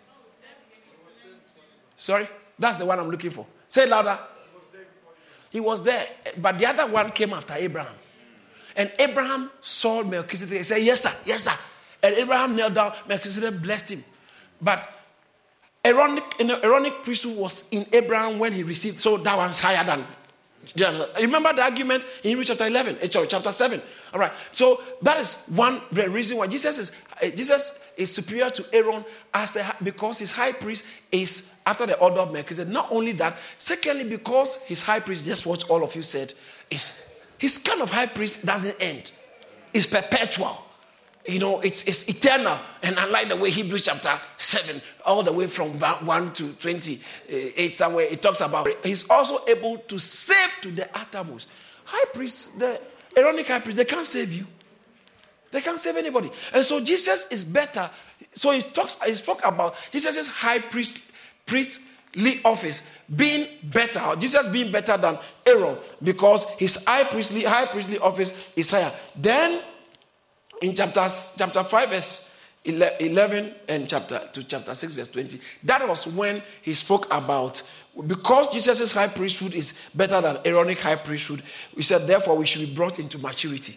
[1.96, 2.28] Sorry?
[2.58, 3.46] That's the one I'm looking for.
[3.68, 4.18] Say louder.
[5.52, 7.94] He was there, but the other one came after Abraham.
[8.76, 10.58] And Abraham saw Melchizedek.
[10.58, 11.54] He said, Yes, sir, yes, sir.
[12.04, 12.94] And Abraham knelt down.
[13.08, 14.04] Melchizedek blessed him.
[14.62, 14.90] But
[15.86, 20.06] Aaronic, Aaronic priesthood was in Abraham when he received, so that one's higher than.
[21.20, 23.82] Remember the argument in Hebrews chapter 11, eh, chapter 7.
[24.14, 24.34] All right.
[24.52, 26.92] So that is one reason why Jesus is
[27.22, 31.98] eh, Jesus is superior to Aaron as a, because his high priest is after the
[32.00, 32.72] order of Melchizedek.
[32.72, 36.34] Not only that, secondly, because his high priest, just what all of you said,
[36.70, 39.12] is his kind of high priest doesn't end.
[39.74, 40.64] It's perpetual.
[41.28, 42.58] You know, it's, it's eternal.
[42.82, 47.02] And I like the way Hebrews chapter 7, all the way from 1 to 28,
[47.30, 48.84] eh, somewhere, it talks about it.
[48.84, 51.50] he's also able to save to the uttermost.
[51.84, 52.80] High priests, the
[53.16, 54.48] Aaronic high priest, they can't save you.
[55.52, 56.32] They can't save anybody.
[56.54, 57.90] And so Jesus is better.
[58.34, 61.12] So he talks, he spoke about Jesus' high priest,
[61.46, 67.98] priestly office being better, Jesus being better than Aaron, because his high priestly, high priestly
[68.00, 68.92] office is higher.
[69.16, 69.62] Then
[70.62, 72.34] in chapter, chapter 5, verse
[72.66, 77.64] 11 and chapter to chapter 6, verse 20, that was when he spoke about
[78.06, 81.42] because Jesus' high priesthood is better than Aaronic high priesthood,
[81.76, 83.76] we said, therefore, we should be brought into maturity.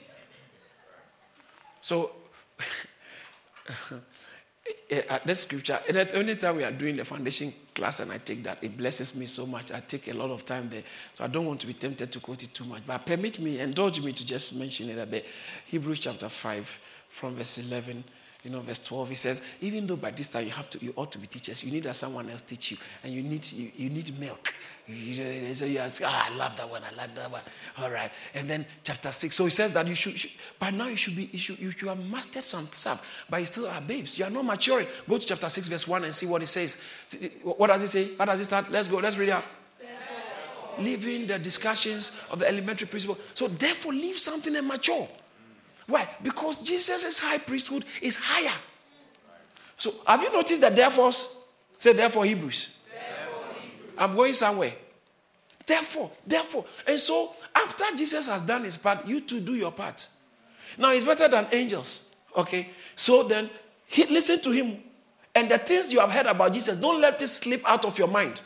[1.80, 2.10] So,
[4.70, 8.12] Eh, eh, at this scripture, the only time we are doing the foundation class and
[8.12, 9.72] I take that, it blesses me so much.
[9.72, 10.82] I take a lot of time there.
[11.14, 12.82] So I don't want to be tempted to quote it too much.
[12.86, 15.26] But permit me, indulge me to just mention it a bit.
[15.66, 16.78] Hebrews chapter 5
[17.08, 18.04] from verse 11
[18.44, 20.94] you know, verse 12, he says, even though by this time you have to, you
[20.96, 23.70] ought to be teachers, you need that someone else teach you, and you need you,
[23.76, 24.54] you need milk.
[24.86, 27.42] You, so you ask, ah, I love that one, I love that one.
[27.78, 28.10] All right.
[28.34, 29.36] And then chapter 6.
[29.36, 31.70] So he says that you should, should by now you should be, you should, you
[31.70, 34.18] should have mastered some stuff, but you still are babes.
[34.18, 34.86] You are not maturing.
[35.08, 36.82] Go to chapter 6, verse 1 and see what it says.
[37.42, 38.10] What does it say?
[38.18, 38.70] How does it start?
[38.72, 39.44] Let's go, let's read it out.
[40.78, 43.18] Leaving the discussions of the elementary principle.
[43.34, 45.06] So therefore, leave something and mature.
[45.90, 46.08] Why?
[46.22, 48.56] Because Jesus' high priesthood is higher.
[49.76, 51.10] So have you noticed that therefore?
[51.78, 52.76] Say therefore Hebrews.
[52.88, 53.94] Therefore, Hebrews.
[53.98, 54.72] I'm going somewhere.
[55.66, 56.64] Therefore, therefore.
[56.86, 60.06] And so after Jesus has done his part, you to do your part.
[60.78, 62.02] Now he's better than angels.
[62.36, 62.68] Okay?
[62.94, 63.50] So then
[63.86, 64.78] he, listen to him.
[65.34, 68.08] And the things you have heard about Jesus, don't let it slip out of your
[68.08, 68.40] mind.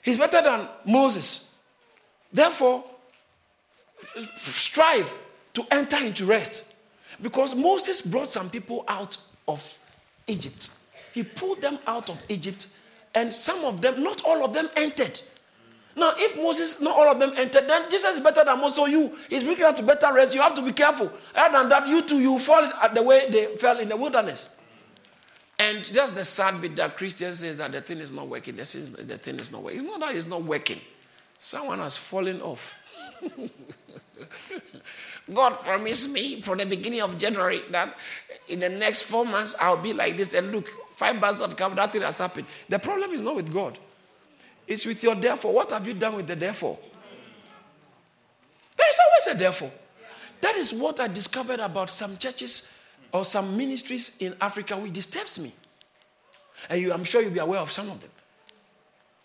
[0.00, 1.54] He's better than Moses.
[2.32, 2.84] Therefore,
[4.36, 5.12] strive
[5.54, 6.74] to enter into rest.
[7.20, 9.78] Because Moses brought some people out of
[10.26, 10.70] Egypt.
[11.12, 12.68] He pulled them out of Egypt,
[13.14, 15.20] and some of them, not all of them, entered.
[15.94, 18.76] Now, if Moses, not all of them entered, then Jesus is better than most.
[18.76, 20.34] So you, he's bringing us to better rest.
[20.34, 21.12] You have to be careful.
[21.34, 24.56] Other than that, you too, you fall at the way they fell in the wilderness.
[25.58, 28.56] And just the sad bit that Christians says that the thing is not working.
[28.56, 29.80] The thing is not working.
[29.80, 30.80] It's not that it's not working.
[31.38, 32.74] Someone has fallen off.
[35.32, 37.96] God promised me from the beginning of January that
[38.48, 40.34] in the next four months I'll be like this.
[40.34, 42.46] And look, five months have come, nothing has happened.
[42.68, 43.78] The problem is not with God,
[44.66, 45.52] it's with your therefore.
[45.52, 46.78] What have you done with the therefore?
[48.76, 49.72] There is always a therefore.
[50.40, 52.72] That is what I discovered about some churches
[53.12, 55.52] or some ministries in Africa which disturbs me.
[56.68, 58.10] And you, I'm sure you'll be aware of some of them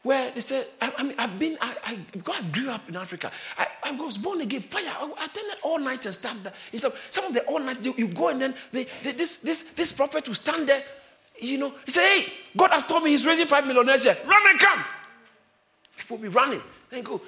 [0.07, 3.29] where they said, I, I mean, I've been, I, I, God grew up in Africa.
[3.57, 4.83] I, I was born again, fire.
[4.87, 6.37] I, attended all night and stuff.
[6.43, 9.63] That, some, some of the all night, you go and then they, they, this, this,
[9.75, 10.81] this prophet will stand there,
[11.41, 14.15] you know, he said, hey, God has told me he's raising five millionaires here.
[14.25, 14.85] Run and come.
[15.97, 16.61] People will be running.
[16.89, 17.21] Then go.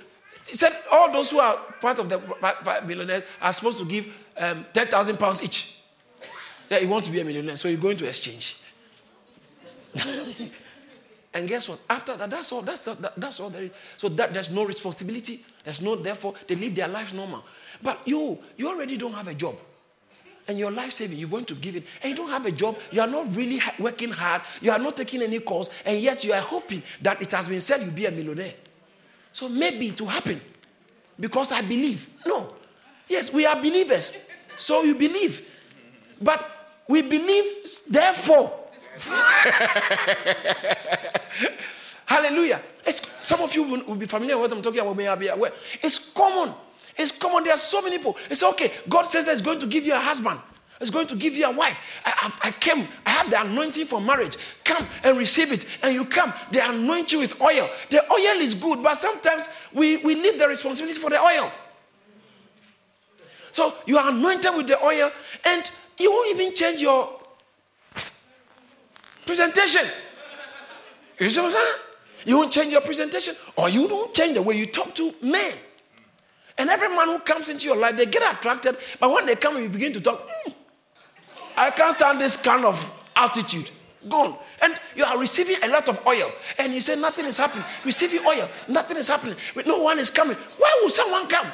[0.48, 2.18] He said, all those who are part of the
[2.63, 5.82] five millionaires are supposed to give um, 10,000 pounds each.
[6.70, 8.56] Yeah, you want to be a millionaire, so you're going to exchange.
[11.34, 11.80] And guess what?
[11.89, 12.62] After that, that's all.
[12.62, 13.72] That's, that, that's all there is.
[13.98, 15.46] So that there's no responsibility.
[15.63, 17.44] There's no, therefore, they live their lives normal.
[17.82, 19.56] But you, you already don't have a job.
[20.48, 21.84] And your life saving, you're going to give it.
[22.02, 22.80] And you don't have a job.
[22.92, 24.42] You are not really working hard.
[24.62, 25.70] You are not taking any course.
[25.86, 28.56] And yet you are hoping that it has been said you'll be a millionaire.
[29.32, 30.42] So maybe it will happen.
[31.20, 32.10] Because I believe.
[32.26, 32.56] No.
[33.08, 34.26] Yes, we are believers.
[34.58, 35.48] So you believe.
[36.20, 37.46] But we believe,
[37.88, 38.68] therefore.
[42.05, 42.62] Hallelujah.
[42.85, 45.15] It's, some of you will, will be familiar with what I'm talking about, may I
[45.15, 45.53] be aware.
[45.81, 46.53] It's common.
[46.97, 47.43] It's common.
[47.43, 48.17] There are so many people.
[48.29, 48.71] It's okay.
[48.88, 50.39] God says that He's going to give you a husband.
[50.79, 52.01] He's going to give you a wife.
[52.05, 52.88] I, I, I, came.
[53.05, 54.38] I have the anointing for marriage.
[54.63, 55.65] Come and receive it.
[55.83, 56.33] And you come.
[56.51, 57.69] They anoint you with oil.
[57.89, 61.51] The oil is good, but sometimes we, we leave the responsibility for the oil.
[63.51, 65.12] So you are anointed with the oil,
[65.43, 67.18] and you won't even change your
[69.30, 69.86] presentation.
[71.20, 71.76] You see what I'm saying?
[72.26, 75.54] You won't change your presentation, or you don't change the way you talk to men.
[76.58, 78.76] And every man who comes into your life, they get attracted.
[79.00, 80.54] But when they come you begin to talk, mm,
[81.56, 82.76] I can't stand this kind of
[83.15, 83.70] attitude.
[84.10, 84.36] Gone.
[84.62, 86.32] And you are receiving a lot of oil.
[86.58, 87.65] And you say nothing is happening.
[87.86, 89.36] Receiving oil, nothing is happening.
[89.65, 90.38] No one is coming.
[90.58, 91.48] Why would someone come?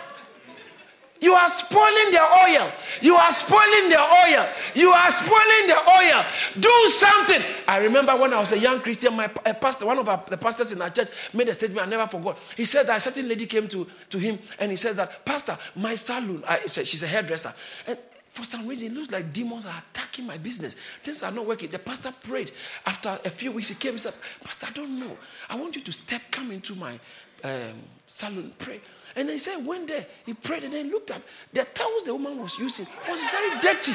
[1.22, 2.72] You are spoiling the oil.
[3.02, 4.48] You are spoiling the oil.
[4.76, 6.26] You are spoiling the oil.
[6.60, 7.42] Do something.
[7.68, 10.72] I remember when I was a young Christian, my pastor, one of our, the pastors
[10.72, 12.38] in our church, made a statement I never forgot.
[12.58, 15.58] He said that a certain lady came to, to him and he said that, Pastor,
[15.76, 17.54] my salon, I, she's a hairdresser.
[17.88, 17.98] And
[18.30, 20.76] for some reason, it looks like demons are attacking my business.
[21.02, 21.70] Things are not working.
[21.72, 22.52] The pastor prayed.
[22.86, 25.18] After a few weeks, he came and said, Pastor, I don't know.
[25.50, 27.00] I want you to step, come into my
[27.46, 27.76] um,
[28.08, 28.82] salon, pray.
[29.16, 31.22] And he said, went there, he prayed, and then looked at
[31.54, 33.94] the towels the woman was using was very dirty.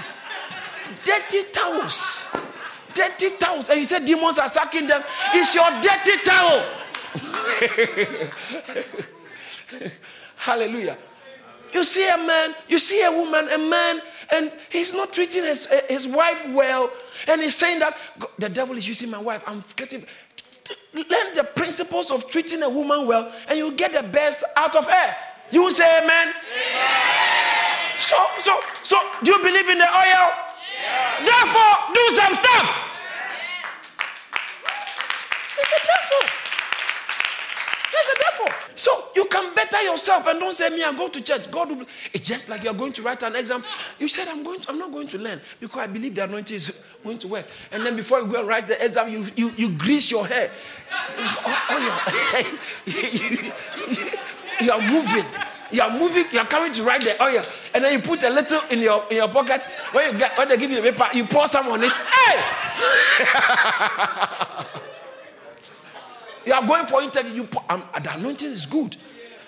[1.04, 2.26] dirty towels.
[2.94, 3.68] Dirty towels.
[3.68, 5.02] And he said, demons are sucking them.
[5.34, 6.62] It's your dirty towel.
[10.36, 10.96] Hallelujah.
[11.72, 14.00] You see a man, you see a woman, a man,
[14.32, 16.90] and he's not treating his, his wife well.
[17.28, 17.96] And he's saying that
[18.38, 19.44] the devil is using my wife.
[19.46, 20.04] I'm getting
[20.94, 24.86] learn the principles of treating a woman well, and you get the best out of
[24.86, 25.16] her.
[25.50, 26.34] You say amen?
[26.72, 27.98] Yeah.
[27.98, 30.28] So, so, so, do you believe in the oil?
[30.82, 31.24] Yeah.
[31.24, 32.86] Therefore, do some stuff.
[35.58, 36.28] It's a therefore.
[37.92, 38.69] There's a therefore.
[38.80, 41.50] So you can better yourself and don't say me, I go to church.
[41.50, 41.84] God will.
[42.14, 43.62] It's just like you're going to write an exam.
[43.98, 44.58] You said I'm going.
[44.62, 47.44] To, I'm not going to learn because I believe the anointing is going to work.
[47.72, 50.50] And then before you go and write the exam, you you, you grease your hair.
[50.90, 52.14] Oh, oh
[52.86, 53.52] yeah.
[54.62, 55.26] you are moving.
[55.70, 56.24] You are moving.
[56.32, 58.78] You are coming to write the oh, oil, and then you put a little in
[58.78, 59.66] your in your pocket.
[59.92, 61.92] When you get when they give you the paper, you pour some on it.
[61.92, 62.40] Hey.
[66.46, 67.32] You are going for interview.
[67.42, 68.96] You, um, the anointing is good.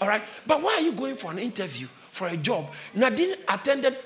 [0.01, 0.23] All right.
[0.47, 2.71] But why are you going for an interview for a job?
[2.95, 3.99] Nadine attended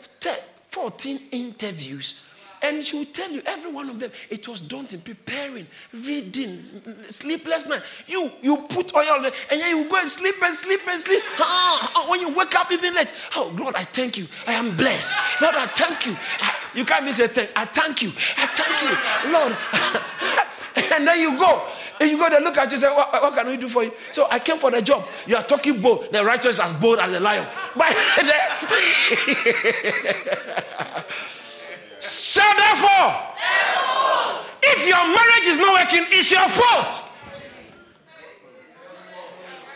[0.70, 2.22] 14 interviews.
[2.62, 6.64] And she will tell you, every one of them, it was daunting, preparing, reading,
[7.08, 7.82] sleepless night.
[8.06, 11.22] You you put oil there, and then you go and sleep and sleep and sleep.
[11.38, 14.26] Ah, when you wake up even late, oh Lord, I thank you.
[14.46, 15.16] I am blessed.
[15.40, 16.16] Lord, I thank you.
[16.74, 17.50] You can't be say thank.
[17.54, 18.12] I thank you.
[18.38, 20.46] I thank you, Lord.
[20.92, 21.62] and then you go.
[21.98, 23.82] And you go there, look at you, and say, what, what, can we do for
[23.82, 23.92] you?
[24.10, 25.06] So I came for the job.
[25.26, 26.12] You are talking bold.
[26.12, 27.46] The righteous as bold as the lion.
[27.76, 27.92] But
[31.98, 33.14] so therefore,
[34.62, 37.02] if your marriage is not working, it's your fault.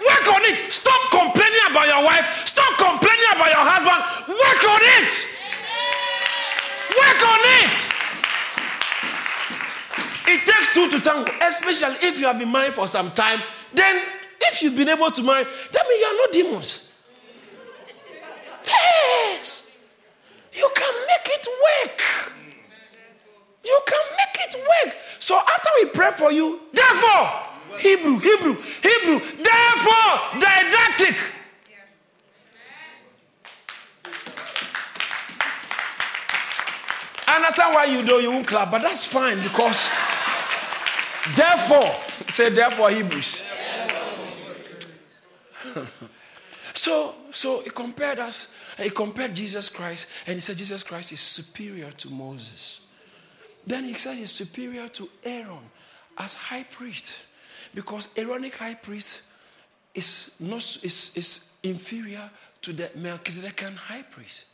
[0.01, 0.73] Work on it.
[0.73, 2.47] Stop complaining about your wife.
[2.47, 4.05] Stop complaining about your husband.
[4.29, 5.27] Work on it.
[6.93, 8.00] Work on it.
[10.33, 13.43] It takes two to tango, especially if you have been married for some time.
[13.75, 14.01] Then,
[14.43, 16.95] if you've been able to marry, that means you are not demons.
[18.64, 19.73] Yes.
[20.53, 22.03] You can make it work.
[23.64, 24.97] You can make it work.
[25.19, 27.43] So after we pray for you, therefore,
[27.79, 31.16] Hebrew, Hebrew, Hebrew, therefore, didactic.
[37.27, 39.88] I understand why you do, you won't clap, but that's fine because
[41.28, 41.92] Therefore,
[42.28, 43.44] say therefore Hebrews.
[46.74, 51.20] so, so he compared us, he compared Jesus Christ, and he said Jesus Christ is
[51.20, 52.80] superior to Moses.
[53.66, 55.70] Then he said he's superior to Aaron
[56.16, 57.18] as high priest.
[57.74, 59.22] Because Aaronic high priest
[59.94, 62.31] is not is, is inferior
[62.62, 64.46] to the Melchizedekan high priest.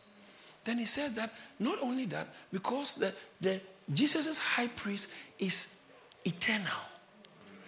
[0.65, 3.61] Then he says that not only that, because the, the
[3.93, 5.77] Jesus' high priest is
[6.27, 6.81] eternal.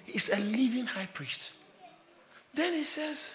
[0.05, 1.55] He's a living high priest.
[2.55, 3.35] Then he says,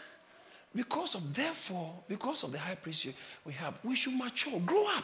[0.76, 3.08] because of, therefore, because of the high priest
[3.46, 5.04] we have, we should mature, grow up.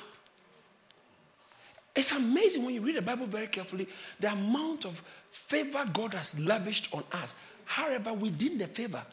[1.95, 3.88] It's amazing when you read the Bible very carefully,
[4.20, 5.01] the amount of
[5.32, 7.36] favor God has lavished on us.
[7.65, 9.03] However, within the favor,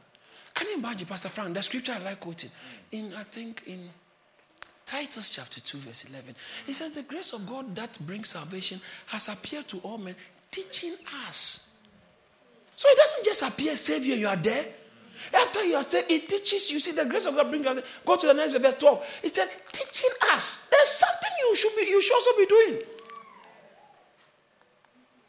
[0.54, 2.50] can you imagine, Pastor Frank, the scripture I like quoting,
[2.92, 3.90] in, I think, in
[4.86, 6.34] Titus chapter 2, verse 11.
[6.64, 10.14] He says, The grace of God that brings salvation has appeared to all men,
[10.57, 10.94] teaching
[11.28, 11.76] us.
[12.74, 14.64] So it doesn't just appear, Savior, you, are there.
[15.32, 16.80] After you are saved, it teaches you.
[16.80, 17.82] See, the grace of God brings us.
[18.04, 19.04] Go to the next verse 12.
[19.22, 20.68] It said, teaching us.
[20.70, 22.82] There's something you should be, you should also be doing.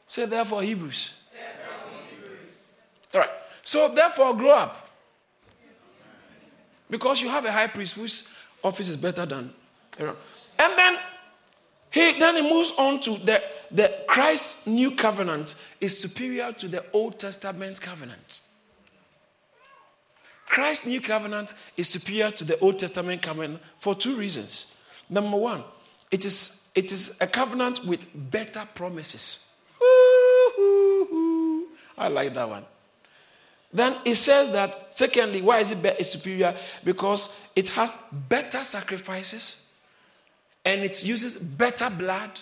[0.07, 1.17] Say therefore Hebrews.
[1.33, 2.49] Therefore, Hebrews.
[3.13, 3.29] All right.
[3.63, 4.89] So therefore grow up.
[6.89, 9.53] Because you have a high priest whose office is better than
[9.99, 10.15] Aaron.
[10.57, 10.97] And then
[11.91, 13.41] he then he moves on to the,
[13.71, 18.41] the Christ's new covenant is superior to the Old Testament covenant.
[20.45, 24.75] Christ's new covenant is superior to the Old Testament covenant for two reasons.
[25.09, 25.63] Number one,
[26.11, 29.51] it is, it is a covenant with better promises.
[31.97, 32.65] I like that one.
[33.73, 36.55] Then it says that, secondly, why is it be- superior?
[36.83, 39.67] Because it has better sacrifices
[40.63, 42.41] and it uses better blood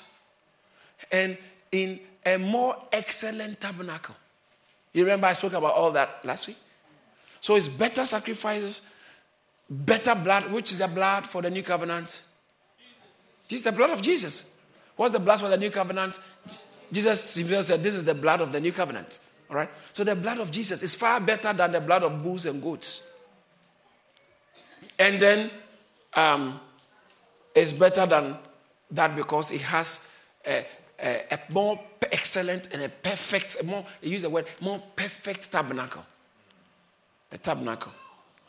[1.12, 1.38] and
[1.72, 4.16] in a more excellent tabernacle.
[4.93, 6.58] You remember I spoke about all that last week?
[7.41, 8.82] So it's better sacrifices,
[9.70, 10.51] better blood.
[10.51, 12.22] Which is the blood for the new covenant?
[13.47, 14.60] This is the blood of Jesus.
[14.95, 16.20] What's the blood for the new covenant?
[16.91, 19.20] Jesus himself said, This is the blood of the new covenant.
[19.49, 19.70] All right?
[19.91, 23.08] So the blood of Jesus is far better than the blood of bulls and goats.
[24.97, 25.51] And then
[26.14, 26.60] um,
[27.53, 28.38] it's better than
[28.91, 30.08] that because it has
[30.47, 30.66] a,
[31.00, 31.80] a, a more
[32.12, 36.04] excellent and a perfect, a more, use the word, more perfect tabernacle.
[37.30, 37.91] The tabernacle.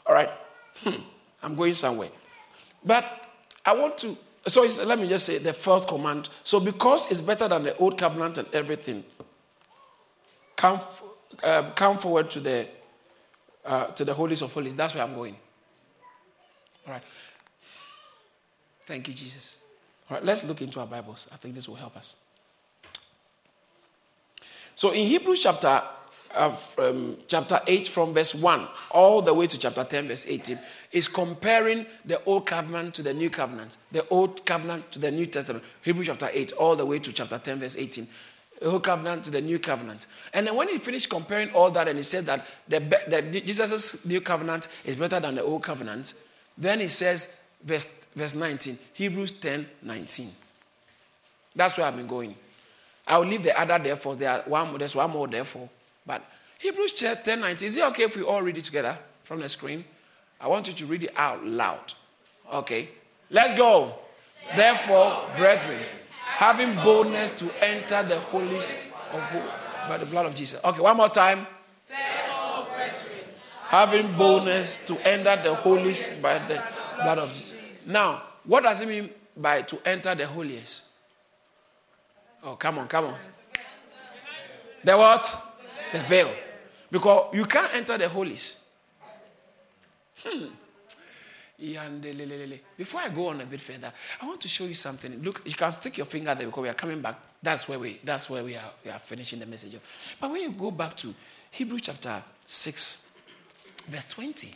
[0.07, 0.31] All right?
[0.77, 1.03] Hmm.
[1.43, 2.11] I'm going somewhere.
[2.85, 3.05] But
[3.65, 4.17] I want to,
[4.47, 6.29] so let me just say the fourth command.
[6.45, 9.05] So because it's better than the old covenant and everything,
[10.55, 10.81] come,
[11.43, 12.69] um, come forward to the,
[13.65, 14.77] uh, to the holies of holies.
[14.77, 15.37] That's where I'm going.
[16.87, 17.03] All right.
[18.87, 19.59] Thank you, Jesus.
[20.09, 21.27] All right, let's look into our Bibles.
[21.33, 22.15] I think this will help us.
[24.77, 25.83] So in Hebrews chapter
[26.35, 30.59] uh, um, chapter 8 from verse 1 all the way to chapter 10 verse 18
[30.93, 35.25] is comparing the old covenant to the new covenant the old covenant to the new
[35.25, 35.65] testament.
[35.83, 38.07] Hebrews chapter 8 all the way to chapter 10 verse 18
[38.61, 40.07] the old covenant to the new covenant.
[40.35, 44.05] And then when he finished comparing all that and he said that the, the jesus'
[44.05, 46.13] new covenant is better than the old covenant
[46.59, 50.33] then he says verse, verse 19 hebrews 10 19
[51.55, 52.35] that's where i've been going
[53.07, 55.69] i'll leave the other therefore there one, there's one more therefore
[56.07, 56.23] but
[56.59, 59.85] Hebrews 10 19, is it okay if we all read it together from the screen?
[60.41, 61.93] I want you to read it out loud.
[62.53, 62.89] Okay.
[63.31, 63.95] Let's go.
[64.55, 65.83] Therefore, brethren,
[66.21, 70.61] having boldness to enter the of by the blood of Jesus.
[70.65, 71.47] Okay, one more time.
[71.89, 73.25] Therefore, brethren,
[73.61, 76.63] having boldness to enter the holies by the
[76.97, 77.87] blood of Jesus.
[77.87, 80.83] Now, what does it mean by to enter the holiest?
[82.47, 83.15] Oh, come on, come on.
[84.85, 85.43] The what?
[85.91, 86.31] The veil.
[86.89, 88.61] Because you can't enter the holies.
[90.23, 90.47] Hmm.
[92.77, 95.23] Before I go on a bit further, I want to show you something.
[95.23, 97.19] Look, you can stick your finger there because we are coming back.
[97.43, 99.75] That's where we that's where we are we are finishing the message.
[99.75, 99.81] Of.
[100.21, 101.15] But when you go back to
[101.51, 103.11] Hebrew chapter 6,
[103.89, 104.55] verse 20,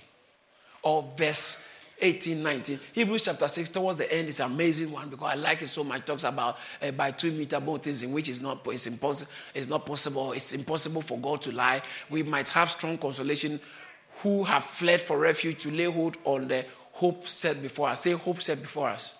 [0.82, 1.66] or verse
[2.00, 2.80] 18, 19.
[2.92, 5.84] Hebrews chapter 6, towards the end, is an amazing one because I like it so
[5.84, 6.00] much.
[6.00, 9.68] It talks about uh, by two immutable things in which is not, it's, impossible, it's
[9.68, 10.32] not possible.
[10.32, 11.82] It's impossible for God to lie.
[12.08, 13.60] We might have strong consolation
[14.22, 18.02] who have fled for refuge to lay hold on the hope set before us.
[18.02, 19.16] Say, hope set before us.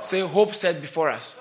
[0.00, 1.40] Say, hope set before us.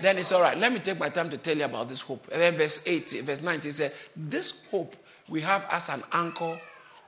[0.00, 0.58] Then it's all right.
[0.58, 2.26] Let me take my time to tell you about this hope.
[2.32, 4.96] And then verse 18, verse 19 said, This hope
[5.28, 6.58] we have as an anchor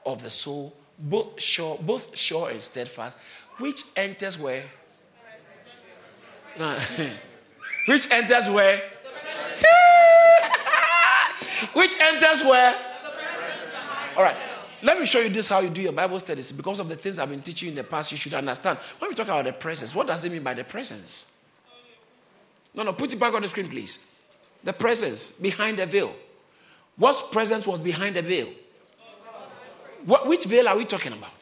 [0.04, 3.18] of the soul both sure, both sure and steadfast,
[3.58, 4.64] which enters where?
[7.86, 8.76] which enters where?
[11.74, 12.74] which enters where?
[14.16, 14.36] All right.
[14.82, 16.52] Let me show you this how you do your Bible studies.
[16.52, 18.78] Because of the things I've been teaching in the past, you should understand.
[18.98, 21.32] When we talk about the presence, what does it mean by the presence?
[22.74, 24.04] No, no, put it back on the screen, please.
[24.62, 26.14] The presence behind the veil.
[26.96, 28.48] What presence was behind the veil?
[30.06, 31.32] What, which veil are we talking about?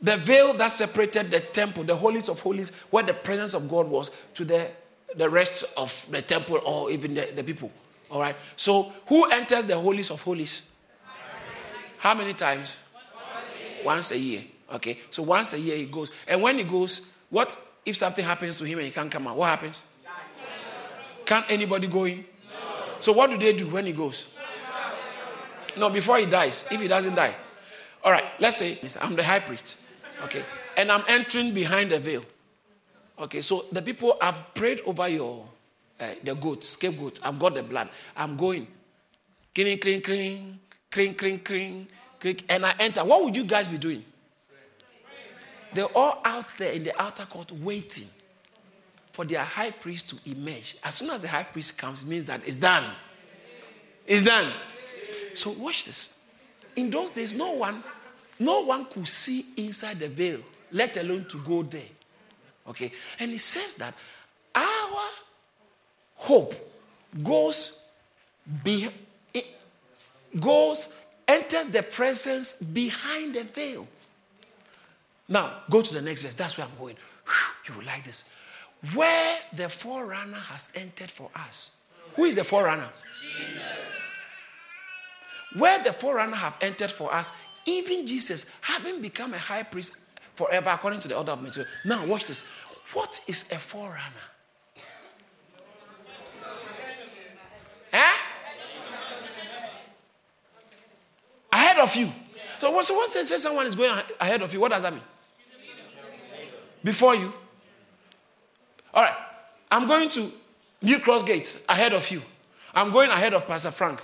[0.00, 3.88] The veil that separated the temple, the holies of holies, where the presence of God
[3.88, 4.70] was, to the,
[5.16, 7.70] the rest of the temple or even the, the people.
[8.10, 8.36] All right.
[8.56, 10.72] So, who enters the holies of holies?
[11.98, 12.84] How many times?
[13.84, 14.42] Once a year.
[14.72, 14.98] Okay.
[15.10, 16.10] So, once a year he goes.
[16.26, 19.36] And when he goes, what if something happens to him and he can't come out?
[19.36, 19.82] What happens?
[21.24, 22.24] Can't anybody go in?
[23.00, 24.32] So, what do they do when he goes?
[25.76, 27.34] No, before he dies, if he doesn't die.
[28.02, 29.76] All right, let's say I'm the high priest.
[30.24, 30.44] Okay.
[30.76, 32.24] And I'm entering behind the veil.
[33.18, 35.44] Okay, so the people have prayed over your
[35.98, 37.18] uh, the goat, scapegoat.
[37.22, 37.88] I've got the blood.
[38.16, 38.66] I'm going.
[39.54, 40.60] cling, cling, cling,
[40.90, 41.88] cling, cling, cling,
[42.20, 43.04] cling, and I enter.
[43.04, 44.04] What would you guys be doing?
[45.72, 48.06] They're all out there in the outer court waiting
[49.12, 50.76] for their high priest to emerge.
[50.82, 52.84] As soon as the high priest comes, it means that it's done.
[54.06, 54.52] It's done.
[55.34, 56.24] So watch this.
[56.76, 57.82] In those days, no one,
[58.38, 61.88] no one could see inside the veil, let alone to go there.
[62.68, 62.92] Okay?
[63.18, 63.94] And it says that
[64.54, 65.10] our
[66.14, 66.54] hope
[67.22, 67.84] goes
[68.62, 68.88] be,
[69.34, 69.42] eh,
[70.38, 70.94] goes
[71.26, 73.86] enters the presence behind the veil.
[75.28, 76.34] Now, go to the next verse.
[76.34, 76.96] That's where I'm going.
[77.68, 78.30] You will like this.
[78.94, 81.72] Where the forerunner has entered for us.
[82.14, 82.88] Who is the forerunner?
[83.20, 83.97] Jesus.
[85.56, 87.32] Where the forerunner have entered for us,
[87.64, 89.96] even Jesus, having become a high priest
[90.34, 91.68] forever according to the order of Melchizedek.
[91.84, 92.44] Now, watch this.
[92.92, 93.98] What is a forerunner?
[97.92, 98.12] Eh?
[101.52, 102.12] Ahead of you.
[102.58, 104.92] So, what, so once they say someone is going ahead of you, what does that
[104.92, 105.02] mean?
[106.82, 107.32] Before you.
[108.94, 109.16] All right.
[109.70, 110.32] I'm going to
[110.82, 112.22] New Cross Gate ahead of you.
[112.74, 114.00] I'm going ahead of Pastor Frank.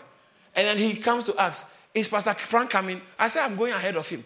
[0.55, 3.01] And then he comes to ask, Is Pastor Frank coming?
[3.19, 4.25] I say, I'm going ahead of him.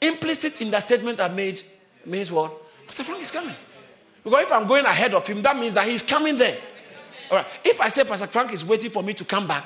[0.00, 1.62] Implicit in that statement I made
[2.04, 2.52] means what?
[2.86, 3.54] Pastor Frank is coming.
[4.24, 6.58] Because if I'm going ahead of him, that means that he's coming there.
[7.30, 7.46] All right.
[7.64, 9.64] If I say Pastor Frank is waiting for me to come back,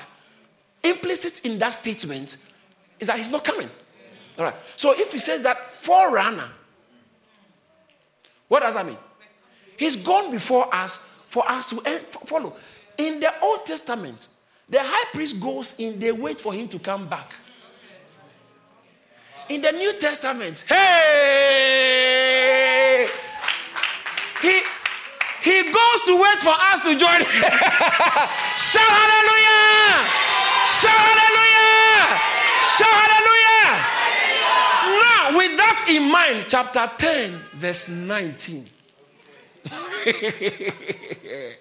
[0.82, 2.44] implicit in that statement
[3.00, 3.68] is that he's not coming.
[4.38, 4.54] All right.
[4.76, 6.48] So if he says that forerunner,
[8.48, 8.98] what does that mean?
[9.76, 12.56] He's gone before us for us to follow.
[12.96, 14.28] In the Old Testament,
[14.68, 17.32] the high priest goes in, they wait for him to come back.
[19.48, 21.86] In the New Testament, hey!
[24.42, 24.60] He,
[25.42, 27.20] he goes to wait for us to join.
[28.58, 30.02] Shout hallelujah!
[30.66, 32.18] Shout hallelujah!
[32.74, 33.70] Shout hallelujah!
[34.98, 38.66] Now, with that in mind, chapter 10, verse 19.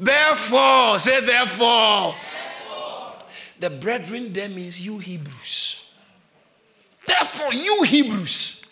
[0.00, 2.14] therefore, say therefore.
[2.14, 3.14] therefore.
[3.58, 5.92] The brethren there means you Hebrews.
[7.06, 8.62] Therefore, you Hebrews.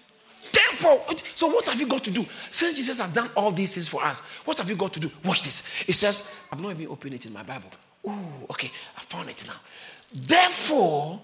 [0.52, 1.04] Therefore,
[1.34, 2.24] so what have you got to do?
[2.50, 5.10] Since Jesus has done all these things for us, what have you got to do?
[5.24, 5.62] Watch this.
[5.86, 7.70] It says, I've not even opened it in my Bible.
[8.06, 9.54] Oh, okay, I found it now.
[10.12, 11.20] Therefore,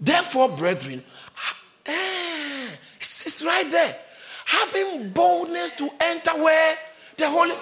[0.00, 1.02] therefore, brethren,
[1.84, 2.68] eh,
[2.98, 3.96] it's, it's right there.
[4.46, 6.78] Having boldness to enter where
[7.16, 7.54] the Holy.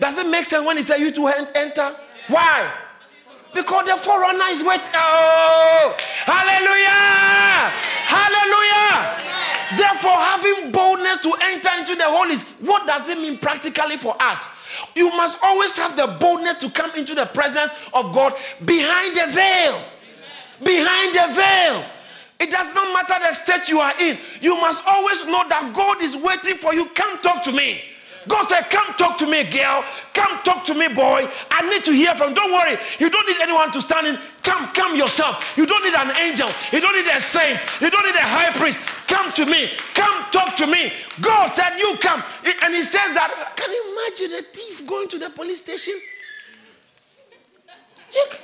[0.00, 1.96] Does it make sense when he said you to enter?
[2.28, 2.70] Why?
[3.54, 4.90] Because the forerunner is waiting.
[4.94, 7.70] Oh, hallelujah!
[8.08, 9.22] Hallelujah!
[9.76, 14.48] Therefore, having boldness to enter into the holies, what does it mean practically for us?
[14.94, 18.34] You must always have the boldness to come into the presence of God
[18.64, 19.82] behind the veil.
[20.62, 21.84] Behind the veil.
[22.38, 24.18] It does not matter the state you are in.
[24.40, 26.86] You must always know that God is waiting for you.
[26.86, 27.82] Come talk to me.
[28.28, 29.84] God said, Come talk to me, girl.
[30.14, 31.28] Come talk to me, boy.
[31.50, 32.34] I need to hear from.
[32.34, 32.76] Don't worry.
[32.98, 34.18] You don't need anyone to stand in.
[34.42, 35.44] Come, come yourself.
[35.56, 36.48] You don't need an angel.
[36.72, 37.62] You don't need a saint.
[37.80, 38.80] You don't need a high priest.
[39.08, 39.70] Come to me.
[39.94, 40.92] Come talk to me.
[41.20, 42.22] God said, You come.
[42.62, 43.54] And he says that.
[43.56, 45.94] Can you imagine a thief going to the police station?
[48.14, 48.40] Look.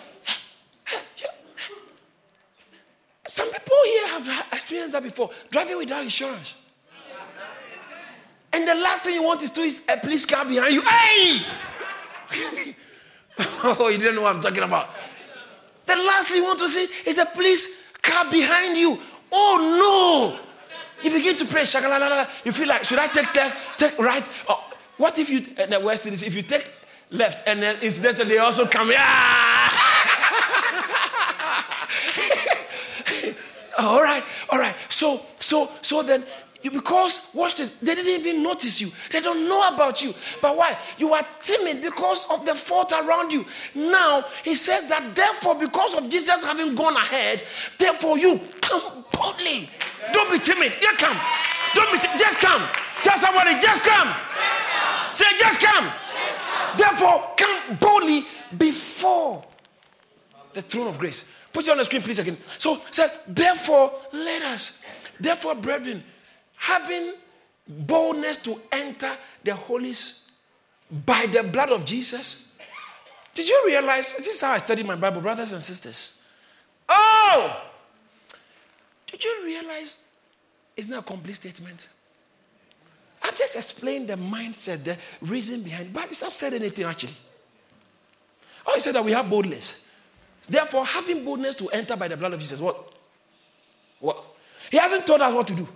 [3.27, 5.31] Some people here have experienced that before.
[5.51, 6.57] Driving without insurance.
[8.53, 10.83] And the last thing you want is to is a police car behind you.
[10.83, 11.41] Hey!
[13.65, 14.91] oh, you didn't know what I'm talking about.
[15.87, 18.99] The last thing you want to see is a police car behind you.
[19.33, 20.45] Oh no!
[21.03, 21.65] You begin to pray.
[22.45, 24.27] You feel like, should I take left, take right?
[24.49, 26.67] Oh, what if you, and the West is if you take
[27.11, 29.69] left and then incidentally they also come, yeah!
[33.79, 34.75] all right, all right.
[34.89, 36.25] So, so, so then
[36.63, 38.91] because, watch this, they didn't even notice you.
[39.11, 40.13] They don't know about you.
[40.43, 40.77] But why?
[40.99, 43.47] You are timid because of the fault around you.
[43.75, 47.45] Now, he says that therefore, because of Jesus having gone ahead,
[47.79, 49.71] therefore you come boldly.
[50.13, 50.77] Don't be timid.
[50.81, 51.17] You come.
[51.75, 52.19] Don't be timid.
[52.19, 52.63] Just come.
[53.05, 54.15] Tell somebody, just come.
[55.13, 55.93] Say, just come.
[56.77, 59.45] Therefore, come boldly before
[60.53, 61.33] the throne of grace.
[61.53, 62.37] Put it on the screen, please, again.
[62.59, 64.85] So, say, therefore, let us,
[65.21, 66.03] therefore, brethren,
[66.59, 67.15] having
[67.67, 69.11] boldness to enter
[69.45, 70.31] the holies
[71.07, 72.57] by the blood of Jesus.
[73.35, 74.15] Did you realize?
[74.15, 76.23] This is how I study my Bible, brothers and sisters.
[76.89, 77.63] Oh!
[79.07, 80.03] Did you realize
[80.77, 81.89] it's not a complete statement?
[83.23, 87.15] I've just explained the mindset, the reason behind, but it's not said anything actually.
[88.67, 89.87] Oh, he said that we have boldness.
[90.49, 92.61] Therefore, having boldness to enter by the blood of Jesus.
[92.61, 92.95] What?
[94.01, 94.25] What?
[94.71, 95.69] He hasn't told us what to do.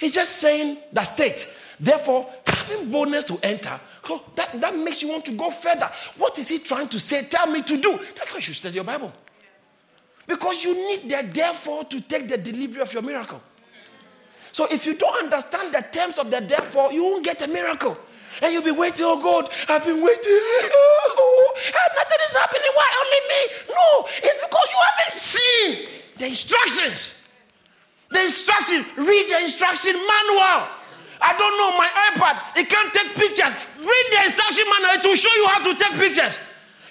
[0.00, 1.56] He's just saying the state.
[1.78, 3.78] Therefore, having boldness to enter,
[4.08, 5.90] oh, that, that makes you want to go further.
[6.16, 7.24] What is he trying to say?
[7.24, 7.98] Tell me to do.
[8.14, 9.12] That's how you should study your Bible.
[10.26, 13.40] Because you need the therefore to take the delivery of your miracle.
[14.52, 17.96] So if you don't understand the terms of the therefore, you won't get a miracle.
[18.42, 20.40] And you'll be waiting, oh God, I've been waiting.
[21.18, 22.70] Oh, nothing is happening.
[22.74, 23.74] Why only me?
[23.74, 25.88] No, it's because you haven't seen
[26.18, 27.15] the instructions.
[28.10, 30.68] The instruction, read the instruction manual.
[31.20, 33.54] I don't know my iPad, it can't take pictures.
[33.78, 36.40] Read the instruction manual, it will show you how to take pictures.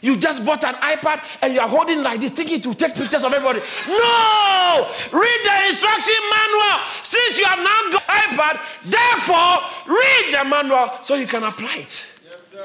[0.02, 3.24] You just bought an iPad and you are holding like this, thinking to take pictures
[3.24, 3.60] of everybody.
[3.88, 4.92] No!
[5.12, 6.80] Read the instruction manual.
[7.02, 12.06] Since you have now got iPad, therefore read the manual so you can apply it.
[12.24, 12.56] Yes,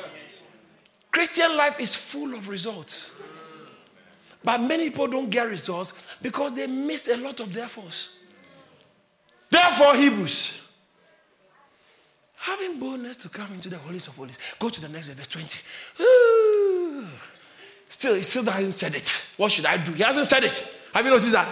[1.11, 3.15] Christian life is full of results.
[4.43, 8.20] But many people don't get results because they miss a lot of therefores.
[9.51, 10.69] Therefore, Hebrews.
[12.37, 14.39] Having boldness to come into the holies of holies.
[14.59, 15.59] Go to the next verse 20.
[16.01, 17.07] Ooh.
[17.89, 19.27] Still, he still hasn't said it.
[19.37, 19.93] What should I do?
[19.93, 20.81] He hasn't said it.
[20.95, 21.49] Have you noticed that?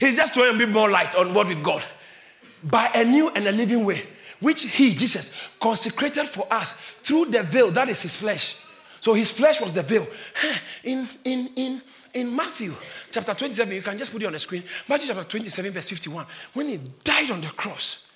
[0.00, 1.82] He's just trying to be more light on what we've got.
[2.64, 4.02] By a new and a living way,
[4.40, 6.72] which he, Jesus, consecrated for us
[7.02, 8.56] through the veil, that is his flesh.
[9.00, 10.06] So his flesh was the veil.
[10.84, 11.82] In, in, in,
[12.14, 12.74] in Matthew
[13.10, 14.62] chapter 27, you can just put it on the screen.
[14.88, 16.26] Matthew chapter 27, verse 51.
[16.52, 18.08] When he died on the cross,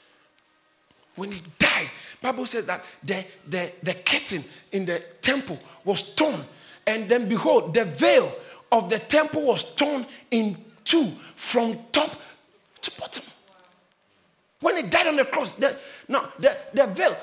[1.14, 1.90] when he died,
[2.20, 6.40] Bible says that the, the, the curtain in the temple was torn.
[6.86, 8.32] And then behold, the veil
[8.70, 12.10] of the temple was torn in two from top
[12.82, 13.24] to bottom.
[14.60, 15.76] When he died on the cross, the,
[16.08, 17.16] no, the, the veil,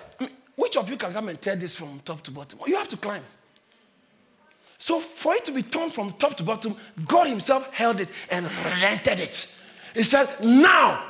[0.56, 2.60] which of you can come and tear this from top to bottom?
[2.66, 3.24] You have to climb.
[4.84, 6.76] So for it to be torn from top to bottom,
[7.08, 8.46] God Himself held it and
[8.82, 9.58] rented it.
[9.96, 11.06] He said, Now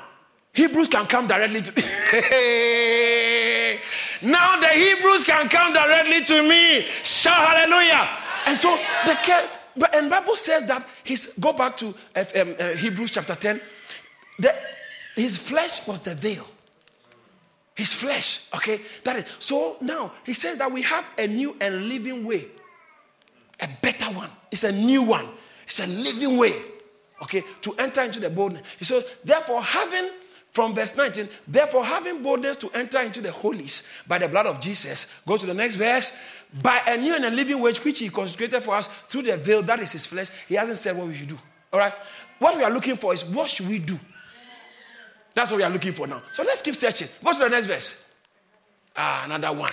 [0.54, 1.72] Hebrews can come directly to
[4.22, 6.82] Now the Hebrews can come directly to me.
[7.02, 8.08] Shout hallelujah.
[8.46, 9.18] And so the
[9.76, 11.96] but and Bible says that his go back to um,
[12.60, 13.60] uh, Hebrews chapter 10.
[14.38, 14.56] The,
[15.16, 16.46] his flesh was the veil.
[17.74, 18.82] His flesh, okay?
[19.04, 22.50] That is so now he says that we have a new and living way
[23.64, 24.30] a better one.
[24.52, 25.28] It's a new one.
[25.66, 26.54] It's a living way,
[27.22, 28.64] okay, to enter into the boldness.
[28.82, 30.10] So, therefore, having,
[30.52, 34.60] from verse 19, therefore, having boldness to enter into the holies by the blood of
[34.60, 35.12] Jesus.
[35.26, 36.18] Go to the next verse.
[36.62, 39.64] By a new and a living way which he consecrated for us through the veil,
[39.64, 40.28] that is his flesh.
[40.48, 41.40] He hasn't said what we should do.
[41.72, 41.94] All right?
[42.38, 43.98] What we are looking for is what should we do?
[45.34, 46.22] That's what we are looking for now.
[46.32, 47.08] So let's keep searching.
[47.24, 48.08] Go to the next verse.
[48.96, 49.72] Ah, another one.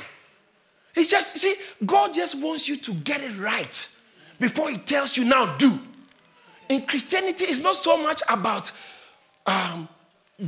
[0.94, 3.96] It's just, see, God just wants you to get it right
[4.38, 5.78] before He tells you now, do.
[6.68, 8.72] In Christianity, it's not so much about
[9.46, 9.88] um,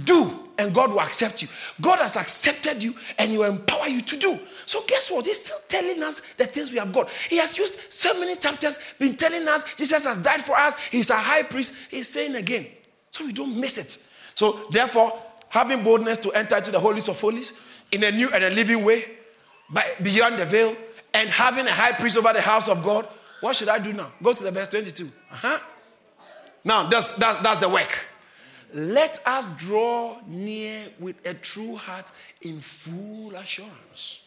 [0.05, 1.49] do and God will accept you.
[1.81, 4.39] God has accepted you and He will empower you to do.
[4.67, 5.27] So, guess what?
[5.27, 7.11] He's still telling us the things we have got.
[7.29, 11.11] He has used so many chapters, been telling us Jesus has died for us, He's
[11.11, 11.75] a high priest.
[11.91, 12.67] He's saying again,
[13.11, 13.99] so we don't miss it.
[14.35, 15.19] So, therefore,
[15.49, 17.53] having boldness to enter into the holies of holies
[17.91, 19.05] in a new and a living way,
[19.73, 20.77] by, beyond the veil
[21.15, 23.07] and having a high priest over the house of God,
[23.41, 24.13] what should I do now?
[24.23, 25.11] Go to the verse 22.
[25.33, 25.59] Uh-huh.
[26.65, 28.07] Now, that's, that's, that's the work.
[28.75, 34.23] Let us draw near with a true heart in full assurance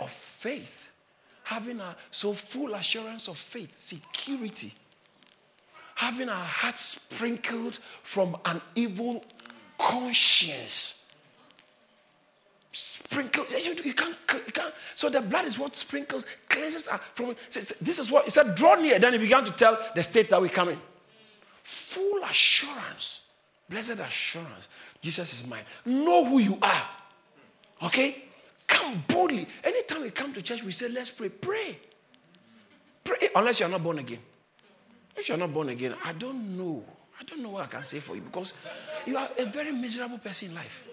[0.00, 0.86] of faith.
[1.44, 4.74] Having a so full assurance of faith, security.
[5.94, 9.24] Having our hearts sprinkled from an evil
[9.78, 10.97] conscience
[13.08, 13.44] sprinkle.
[13.50, 14.74] You can't, you can't.
[14.94, 17.34] So the blood is what sprinkles, cleanses from.
[17.50, 18.54] This is what he said.
[18.54, 18.98] Draw near.
[18.98, 20.78] Then he began to tell the state that we come in.
[21.62, 23.20] Full assurance,
[23.68, 24.68] blessed assurance.
[25.00, 25.64] Jesus is mine.
[25.84, 26.82] Know who you are.
[27.84, 28.24] Okay,
[28.66, 29.46] come boldly.
[29.64, 31.78] Anytime we come to church, we say, "Let's pray." Pray.
[33.04, 33.30] Pray.
[33.34, 34.20] Unless you are not born again.
[35.16, 36.84] If you are not born again, I don't know.
[37.18, 38.54] I don't know what I can say for you because
[39.06, 40.84] you are a very miserable person in life.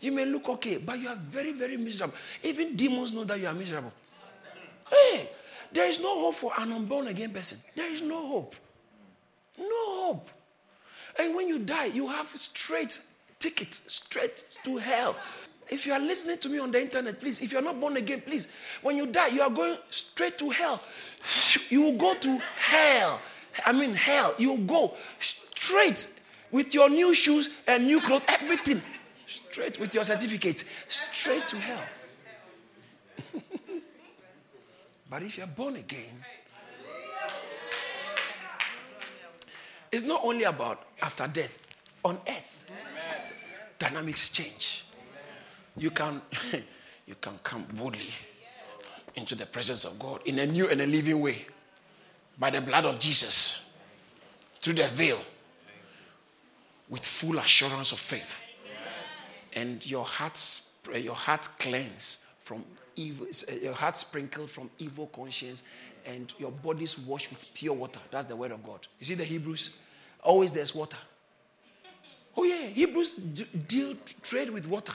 [0.00, 2.14] You may look okay, but you are very, very miserable.
[2.42, 3.92] Even demons know that you are miserable.
[4.90, 5.30] Hey,
[5.72, 7.58] there is no hope for an unborn again person.
[7.74, 8.56] There is no hope.
[9.58, 10.30] No hope.
[11.18, 13.00] And when you die, you have straight
[13.38, 15.16] ticket straight to hell.
[15.68, 18.22] If you are listening to me on the internet, please, if you're not born again,
[18.24, 18.46] please,
[18.82, 20.80] when you die, you are going straight to hell.
[21.68, 23.20] You will go to hell.
[23.64, 24.34] I mean, hell.
[24.38, 26.08] You will go straight
[26.52, 28.80] with your new shoes and new clothes, everything.
[29.26, 31.84] Straight with your certificate, straight to hell.
[35.10, 36.24] but if you're born again,
[39.96, 41.58] It's not only about after death,
[42.04, 42.58] on earth.
[42.68, 43.32] Amen.
[43.78, 44.84] Dynamics change.
[45.76, 46.20] You can,
[47.06, 48.12] you can come boldly
[49.14, 51.46] into the presence of God in a new and a living way
[52.38, 53.70] by the blood of Jesus
[54.60, 55.18] through the veil
[56.90, 58.42] with full assurance of faith.
[59.56, 60.38] And your heart,
[60.94, 65.64] your heart cleansed from evil, uh, your heart sprinkled from evil conscience,
[66.04, 68.00] and your body's washed with pure water.
[68.10, 68.86] That's the word of God.
[69.00, 69.70] You see the Hebrews?
[70.22, 70.98] Always there's water.
[72.36, 74.92] Oh, yeah, Hebrews deal, trade with water.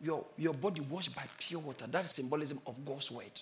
[0.00, 1.86] Your, your body washed by pure water.
[1.86, 3.40] That is symbolism of God's word.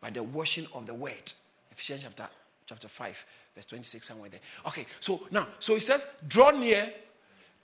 [0.00, 1.32] By the washing of the word.
[1.70, 2.28] Ephesians chapter,
[2.66, 4.40] chapter 5, verse 26, somewhere there.
[4.66, 6.92] Okay, so now, so it says, draw near,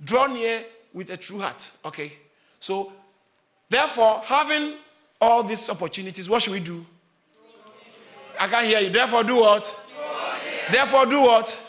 [0.03, 0.65] draw near
[0.95, 1.71] with a true heart.
[1.85, 2.15] Okay,
[2.61, 2.93] so
[3.69, 4.77] therefore, having
[5.21, 6.87] all these opportunities, what should we do?
[8.41, 8.91] I can't hear you.
[8.91, 9.81] Therefore, do what?
[10.71, 11.61] Therefore, do what?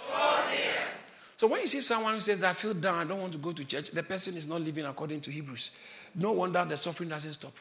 [1.38, 3.52] So when you see someone who says, I feel down, I don't want to go
[3.52, 5.72] to church, the person is not living according to Hebrews.
[6.16, 7.54] No wonder the suffering doesn't stop.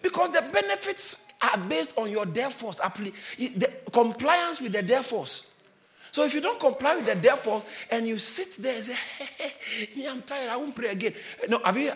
[0.00, 5.50] Because the benefits are based on your therefore, the compliance with the therefores.
[6.10, 9.52] So if you don't comply with the therefore and you sit there and say, hey,
[9.94, 11.14] hey, I'm tired, I won't pray again.
[11.48, 11.92] No, have you,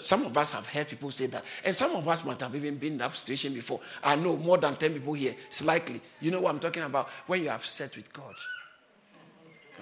[0.00, 1.44] some of us have heard people say that.
[1.64, 3.80] And some of us must have even been in that situation before.
[4.02, 5.34] I know more than 10 people here.
[5.48, 6.00] It's likely.
[6.20, 7.08] You know what I'm talking about?
[7.26, 8.34] When you're upset with God.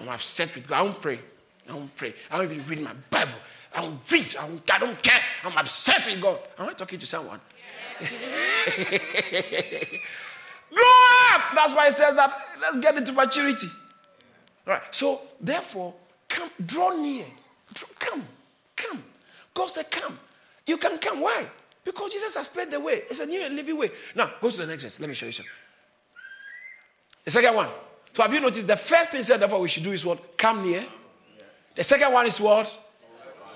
[0.01, 0.77] I'm upset with God.
[0.77, 1.19] I won't pray.
[1.69, 2.13] I won't pray.
[2.31, 3.33] I don't even read my Bible.
[3.75, 4.35] I don't read.
[4.39, 5.21] I don't, I don't care.
[5.43, 6.39] I'm upset with God.
[6.57, 7.39] Am I talking to someone?
[8.01, 9.85] Yes.
[11.39, 11.55] up.
[11.55, 12.39] That's why it says that.
[12.61, 13.67] Let's get into maturity.
[14.67, 14.83] All right.
[14.91, 15.93] So, therefore,
[16.27, 17.25] come, draw near.
[17.99, 18.25] Come,
[18.75, 19.03] come.
[19.53, 20.17] God said, come.
[20.65, 21.21] You can come.
[21.21, 21.45] Why?
[21.83, 23.03] Because Jesus has prepared the way.
[23.09, 23.91] It's a new and living way.
[24.15, 24.99] Now, go to the next verse.
[24.99, 25.51] Let me show you something.
[27.25, 27.69] The second one.
[28.13, 30.37] So have you noticed the first thing said therefore we should do is what?
[30.37, 30.85] Come near.
[31.75, 32.67] The second one is what?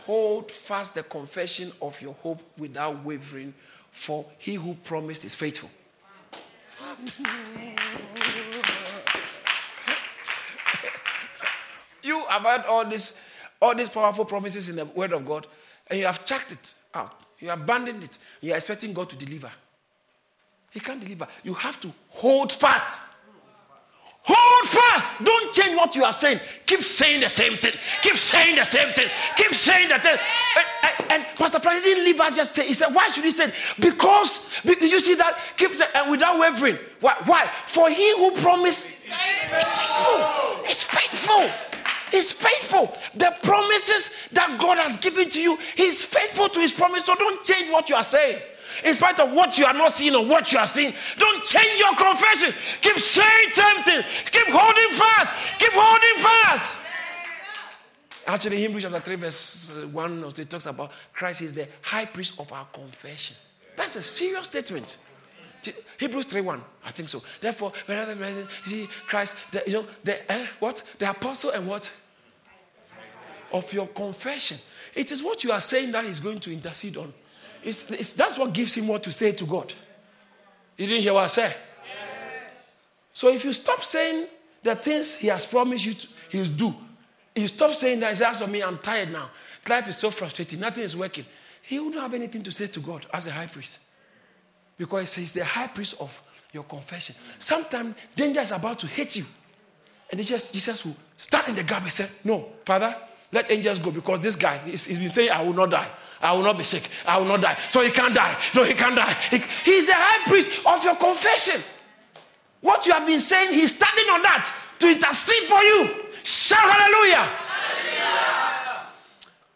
[0.05, 3.53] Hold fast the confession of your hope without wavering,
[3.91, 5.69] for he who promised is faithful.
[12.03, 13.17] you have had all these
[13.61, 15.47] all these powerful promises in the word of God,
[15.87, 17.19] and you have chucked it out.
[17.39, 18.17] You abandoned it.
[18.41, 19.51] You are expecting God to deliver.
[20.71, 21.27] He can't deliver.
[21.43, 23.01] You have to hold fast.
[24.25, 25.21] Hold fast.
[25.23, 26.39] Don't change what you are saying.
[26.65, 27.73] Keep saying the same thing.
[28.01, 29.09] Keep saying the same thing.
[29.35, 30.05] Keep saying that.
[30.05, 30.19] And,
[31.11, 32.65] and, and, Pastor Frank didn't leave us just say.
[32.65, 33.51] He said, "Why should he say?
[33.79, 36.77] Because, because you see that keep saying, and without wavering.
[37.01, 37.15] Why?
[37.25, 37.49] Why?
[37.67, 40.69] For he who promised is faithful.
[40.69, 41.49] Is faithful.
[42.11, 42.95] He's faithful.
[43.15, 47.05] The promises that God has given to you, He's faithful to His promise.
[47.05, 48.39] So don't change what you are saying
[48.83, 50.93] in spite of what you are not seeing or what you are seeing.
[51.17, 52.53] Don't change your confession.
[52.81, 54.01] Keep saying something.
[54.31, 55.59] Keep holding fast.
[55.59, 56.79] Keep holding fast.
[58.25, 62.51] Actually, Hebrews chapter 3, verse 1 it talks about Christ is the high priest of
[62.53, 63.35] our confession.
[63.75, 64.97] That's a serious statement.
[65.99, 67.21] Hebrews 3 1, I think so.
[67.39, 70.83] Therefore, wherever you see Christ, the, you know, the eh, what?
[70.99, 71.91] The apostle and what?
[73.51, 74.57] Of your confession.
[74.95, 77.13] It is what you are saying that he's going to intercede on.
[77.63, 79.73] It's, it's, that's what gives him what to say to God.
[80.77, 81.55] You didn't hear what I said?
[81.85, 82.67] Yes.
[83.13, 84.27] So if you stop saying
[84.61, 86.75] the things he has promised you to, he'll do,
[87.35, 89.29] you stop saying that, as for me, I'm tired now.
[89.67, 91.25] Life is so frustrating, nothing is working.
[91.61, 93.79] He wouldn't have anything to say to God as a high priest.
[94.77, 97.15] Because he's the high priest of your confession.
[97.39, 99.25] Sometimes danger is about to hit you.
[100.11, 102.95] And just, Jesus will stand in the gap and say, No, Father,
[103.31, 105.89] let angels go because this guy, he's, he's been saying, I will not die.
[106.23, 106.89] I will not be sick.
[107.05, 107.57] I will not die.
[107.67, 108.37] So he can't die.
[108.55, 109.13] No, he can't die.
[109.29, 111.61] He, he's the high priest of your confession.
[112.61, 115.89] What you have been saying, he's standing on that to intercede for you.
[116.23, 117.17] Shout hallelujah.
[117.17, 118.87] hallelujah.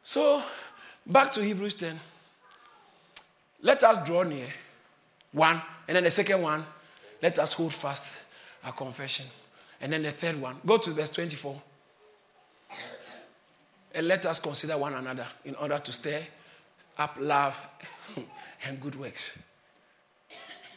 [0.03, 0.43] So,
[1.05, 1.97] back to Hebrews 10.
[3.61, 4.47] Let us draw near.
[5.32, 5.61] One.
[5.88, 6.65] And then the second one,
[7.22, 8.20] let us hold fast
[8.65, 9.26] our confession.
[9.80, 11.61] And then the third one, go to verse 24.
[13.95, 16.22] And let us consider one another in order to stir
[16.98, 17.60] up love
[18.68, 19.39] and good works.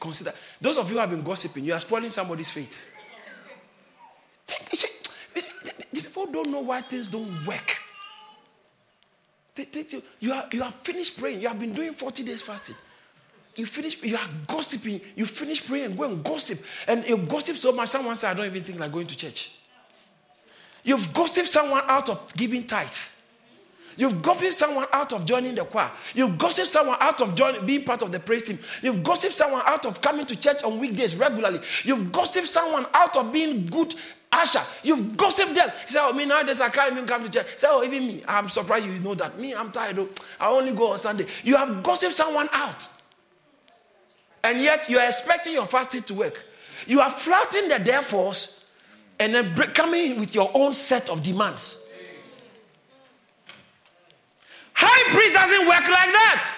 [0.01, 2.81] Consider those of you who have been gossiping, you are spoiling somebody's faith.
[5.93, 7.77] People don't know why things don't work.
[10.21, 11.43] You, are, you have finished praying.
[11.43, 12.77] You have been doing 40 days fasting.
[13.57, 15.01] You finish, you are gossiping.
[15.17, 16.61] You finish praying go and gossip.
[16.87, 19.53] And you gossip so much, someone said, I don't even think like going to church.
[20.83, 22.89] You've gossiped someone out of giving tithe.
[24.01, 25.91] You've gossiped someone out of joining the choir.
[26.15, 27.37] You've gossiped someone out of
[27.67, 28.59] being part of the praise team.
[28.81, 31.61] You've gossiped someone out of coming to church on weekdays regularly.
[31.85, 33.95] You've gossiped someone out of being good
[34.33, 34.63] usher.
[34.83, 35.69] You've gossiped them.
[35.85, 37.47] You say, oh, me nowadays I can't even come to church.
[37.57, 38.25] Say, oh, even me.
[38.27, 39.39] I'm surprised you know that.
[39.39, 39.97] Me, I'm tired.
[39.97, 40.09] Though.
[40.41, 41.27] I only go on Sunday.
[41.45, 42.89] You have gossiped someone out.
[44.43, 46.43] And yet you're expecting your fasting to work.
[46.87, 48.65] You are flouting the therefores
[49.19, 51.85] and then coming with your own set of demands.
[54.83, 56.57] High priest doesn't work like that.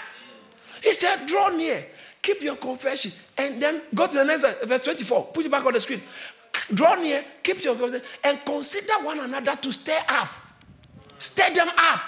[0.80, 1.84] He said, draw near,
[2.22, 5.26] keep your confession, and then go to the next uh, verse 24.
[5.26, 6.02] Put it back on the screen.
[6.72, 10.28] Draw near, keep your confession, and consider one another to stir up.
[11.18, 12.00] Stir them up.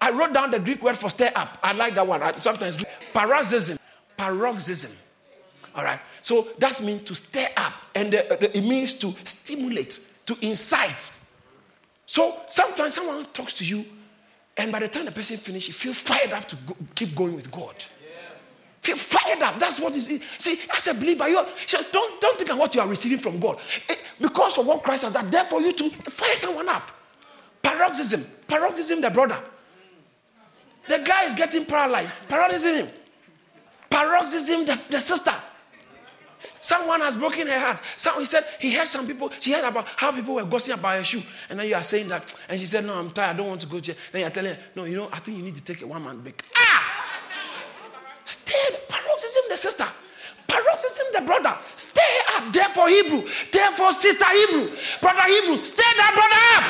[0.00, 1.58] I wrote down the Greek word for stir up.
[1.62, 2.22] I like that one.
[2.22, 2.76] I, sometimes
[3.14, 3.78] paroxysm.
[4.18, 4.92] Paroxysm.
[5.74, 6.00] All right.
[6.20, 11.18] So that means to stir up, and the, the, it means to stimulate, to incite.
[12.04, 13.86] So sometimes someone talks to you
[14.56, 17.34] and by the time the person finishes, you feel fired up to go, keep going
[17.34, 17.74] with God.
[17.76, 18.60] Yes.
[18.82, 19.58] Feel fired up.
[19.58, 20.06] That's what is.
[20.38, 23.40] See, as a believer, you so don't, don't think of what you are receiving from
[23.40, 23.58] God.
[23.88, 26.90] It, because of what Christ has done, therefore you to fire someone up.
[27.62, 28.24] Paroxysm.
[28.46, 29.38] Paroxysm, the brother.
[30.88, 32.12] The guy is getting paralyzed.
[32.28, 32.88] Paroxysm.
[33.90, 35.34] Paroxysm, the, the sister.
[36.64, 37.82] Someone has broken her heart.
[37.94, 40.96] So he said he heard some people, she heard about how people were gossiping about
[40.96, 41.20] her shoe.
[41.50, 42.34] And then you are saying that.
[42.48, 43.34] And she said, No, I'm tired.
[43.34, 45.36] I don't want to go to Then you're telling her, No, you know, I think
[45.36, 46.42] you need to take a one man break.
[46.56, 46.80] Ah!
[48.24, 48.54] Stay,
[48.88, 49.86] paroxysm, the sister.
[50.48, 51.54] Paroxysm, the brother.
[51.76, 52.00] Stay
[52.34, 53.28] up there for Hebrew.
[53.52, 54.74] There for sister Hebrew.
[55.02, 55.62] Brother Hebrew.
[55.62, 56.64] Stay that brother up.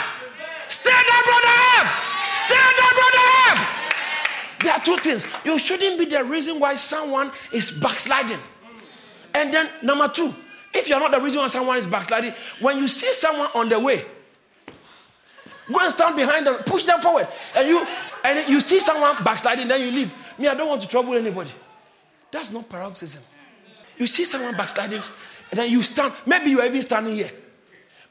[0.68, 1.86] Stay that brother up.
[2.34, 4.61] Stay that brother up.
[4.64, 5.24] There are two things.
[5.45, 8.40] You shouldn't be the reason why someone is backsliding.
[9.35, 10.32] And then, number two,
[10.72, 13.78] if you're not the reason why someone is backsliding, when you see someone on the
[13.78, 14.05] way,
[15.72, 17.87] go and stand behind them, push them forward, and you
[18.24, 20.14] and you see someone backsliding, then you leave.
[20.39, 21.51] Me, I don't want to trouble anybody.
[22.30, 23.22] That's not paroxysm.
[23.99, 25.03] You see someone backsliding,
[25.51, 26.12] and then you stand.
[26.26, 27.30] Maybe you are even standing here,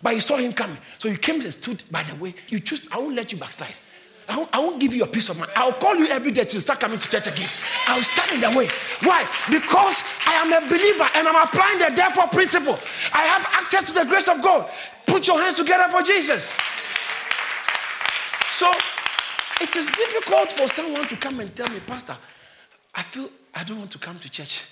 [0.01, 2.35] but you saw him coming, so you came and stood by the way.
[2.49, 2.87] You choose.
[2.91, 3.79] I won't let you backslide.
[4.27, 5.51] I won't, I won't, give you a piece of mind.
[5.55, 7.49] I'll call you every day to start coming to church again.
[7.87, 8.69] I'll stand in the way.
[9.01, 9.27] Why?
[9.49, 12.77] Because I am a believer and I'm applying the therefore principle.
[13.13, 14.69] I have access to the grace of God.
[15.05, 16.53] Put your hands together for Jesus.
[18.51, 18.71] So
[19.61, 22.15] it is difficult for someone to come and tell me, Pastor,
[22.95, 24.65] I feel I don't want to come to church.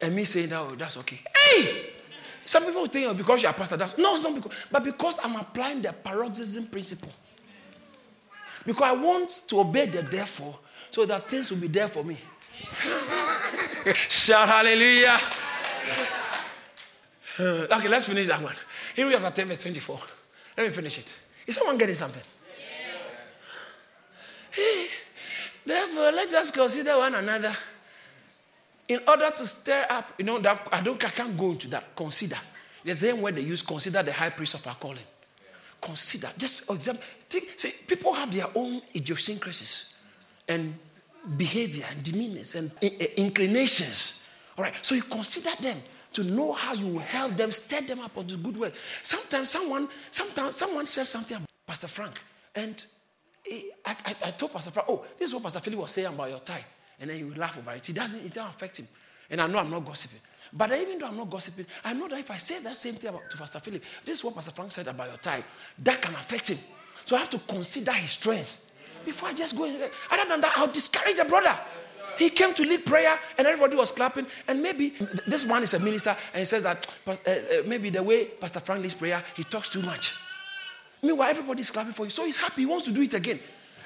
[0.00, 1.20] And me saying, that, oh, that's okay.
[1.36, 1.90] Hey!
[2.44, 5.18] Some people think oh, because you're a pastor, that's no, it's not because, but because
[5.22, 7.10] I'm applying the paroxysm principle.
[8.66, 10.58] Because I want to obey the therefore
[10.90, 12.16] so that things will be there for me.
[14.08, 15.18] Shout hallelujah.
[17.38, 17.42] Uh,
[17.76, 18.54] okay, let's finish that one.
[18.94, 20.00] Here we have 10, verse 24.
[20.56, 21.14] Let me finish it.
[21.46, 22.22] Is someone getting something?
[24.50, 24.86] Hey,
[25.66, 27.52] therefore, let us consider one another
[28.86, 30.14] in order to stir up.
[30.16, 31.96] You know, that I don't I can't go into that.
[31.96, 32.38] Consider.
[32.84, 34.98] There's the same word they use, consider the high priest of our calling
[35.84, 36.30] consider.
[36.38, 37.04] Just example.
[37.28, 39.94] Think, see, people have their own idiosyncrasies
[40.48, 40.74] and
[41.36, 44.24] behavior and demeanors and eh, eh, inclinations.
[44.56, 44.74] All right.
[44.82, 45.78] So you consider them
[46.14, 48.72] to know how you will help them, stir them up onto good work.
[49.02, 52.20] Sometimes someone, sometimes someone says something about Pastor Frank,
[52.54, 52.84] and
[53.42, 56.06] he, I, I, I, told Pastor Frank, "Oh, this is what Pastor Philip was saying
[56.06, 56.64] about your tie,"
[57.00, 57.88] and then he will laugh about it.
[57.88, 58.88] It doesn't, it doesn't affect him,
[59.28, 60.20] and I know I'm not gossiping.
[60.56, 63.10] But even though I'm not gossiping, I know that if I say that same thing
[63.10, 65.42] about, to Pastor Philip, this is what Pastor Frank said about your time,
[65.80, 66.58] that can affect him.
[67.04, 68.58] So I have to consider his strength
[69.04, 69.64] before I just go.
[69.64, 69.74] In.
[69.74, 71.58] Other than that, I'll discourage a brother.
[72.16, 74.26] He came to lead prayer and everybody was clapping.
[74.46, 74.94] And maybe
[75.26, 77.16] this one is a minister and he says that uh,
[77.66, 80.14] maybe the way Pastor Frank leads prayer, he talks too much.
[81.02, 82.10] Meanwhile, everybody's clapping for you.
[82.10, 82.62] So he's happy.
[82.62, 83.40] He wants to do it again.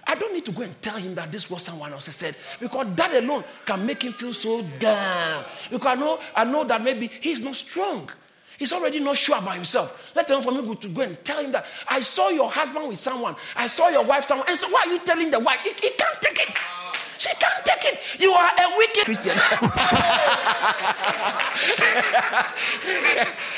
[0.09, 2.87] I don't need to go and tell him that this was someone else said because
[2.97, 5.45] that alone can make him feel so down.
[5.71, 8.11] Because I know, I know that maybe he's not strong.
[8.59, 10.13] He's already not sure about himself.
[10.17, 12.99] Let alone for me to go and tell him that I saw your husband with
[12.99, 15.61] someone, I saw your wife someone, and so why are you telling the wife?
[15.63, 16.57] He, he can't take it.
[17.19, 18.01] She can't take it.
[18.19, 19.37] You are a wicked Christian.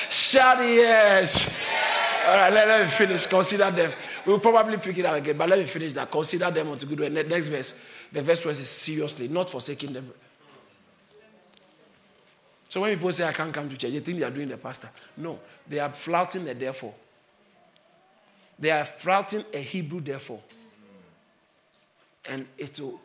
[0.09, 1.48] Shout yes.
[2.26, 3.26] All right, let, let me finish.
[3.26, 3.92] Consider them.
[4.31, 6.09] We'll probably pick it up again, but let me finish that.
[6.09, 7.12] Consider them unto good.
[7.12, 10.09] The next verse, the verse was is seriously, not forsaking them.
[12.68, 14.57] So when people say I can't come to church, they think they are doing the
[14.57, 14.89] pastor.
[15.16, 16.95] No, they are flouting the therefore.
[18.57, 20.41] They are flouting a Hebrew therefore.
[22.26, 23.01] And it will,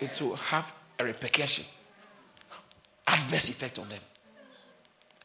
[0.00, 1.64] it will have a repercussion,
[3.06, 4.00] adverse effect on them.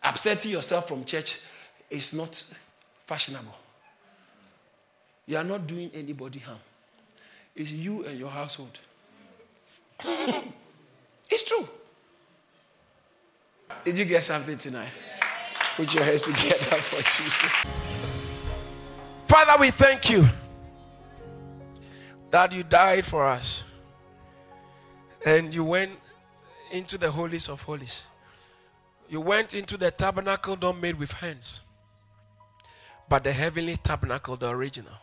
[0.04, 1.42] Upsetting yourself from church
[1.90, 2.44] is not
[3.08, 3.56] fashionable.
[5.30, 6.58] You are not doing anybody harm.
[7.56, 8.80] It's you and your household.
[11.30, 11.70] it's true.
[13.86, 14.90] Did you get something tonight?
[15.76, 17.64] Put your hands together for Jesus.
[19.28, 20.26] Father, we thank you
[22.32, 23.64] that you died for us
[25.28, 25.92] and you went
[26.72, 28.02] into the holies of holies.
[29.08, 31.62] You went into the tabernacle not made with hands,
[33.08, 34.96] but the heavenly tabernacle, the original,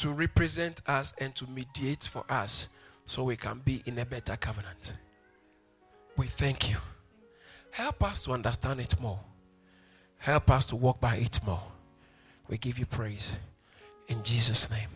[0.00, 2.68] to represent us and to mediate for us
[3.04, 4.94] so we can be in a better covenant.
[6.16, 6.78] We thank you.
[7.70, 9.20] Help us to understand it more.
[10.16, 11.62] Help us to walk by it more.
[12.48, 13.32] We give you praise.
[14.08, 14.88] In Jesus' name,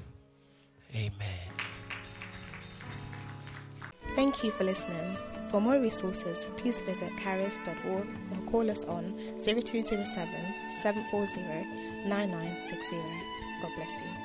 [0.95, 1.49] amen.
[4.17, 5.17] Thank you for listening.
[5.51, 10.07] For more resources, please visit charis.org or call us on 0207
[10.81, 12.97] 740 9960.
[13.63, 14.24] God bless you.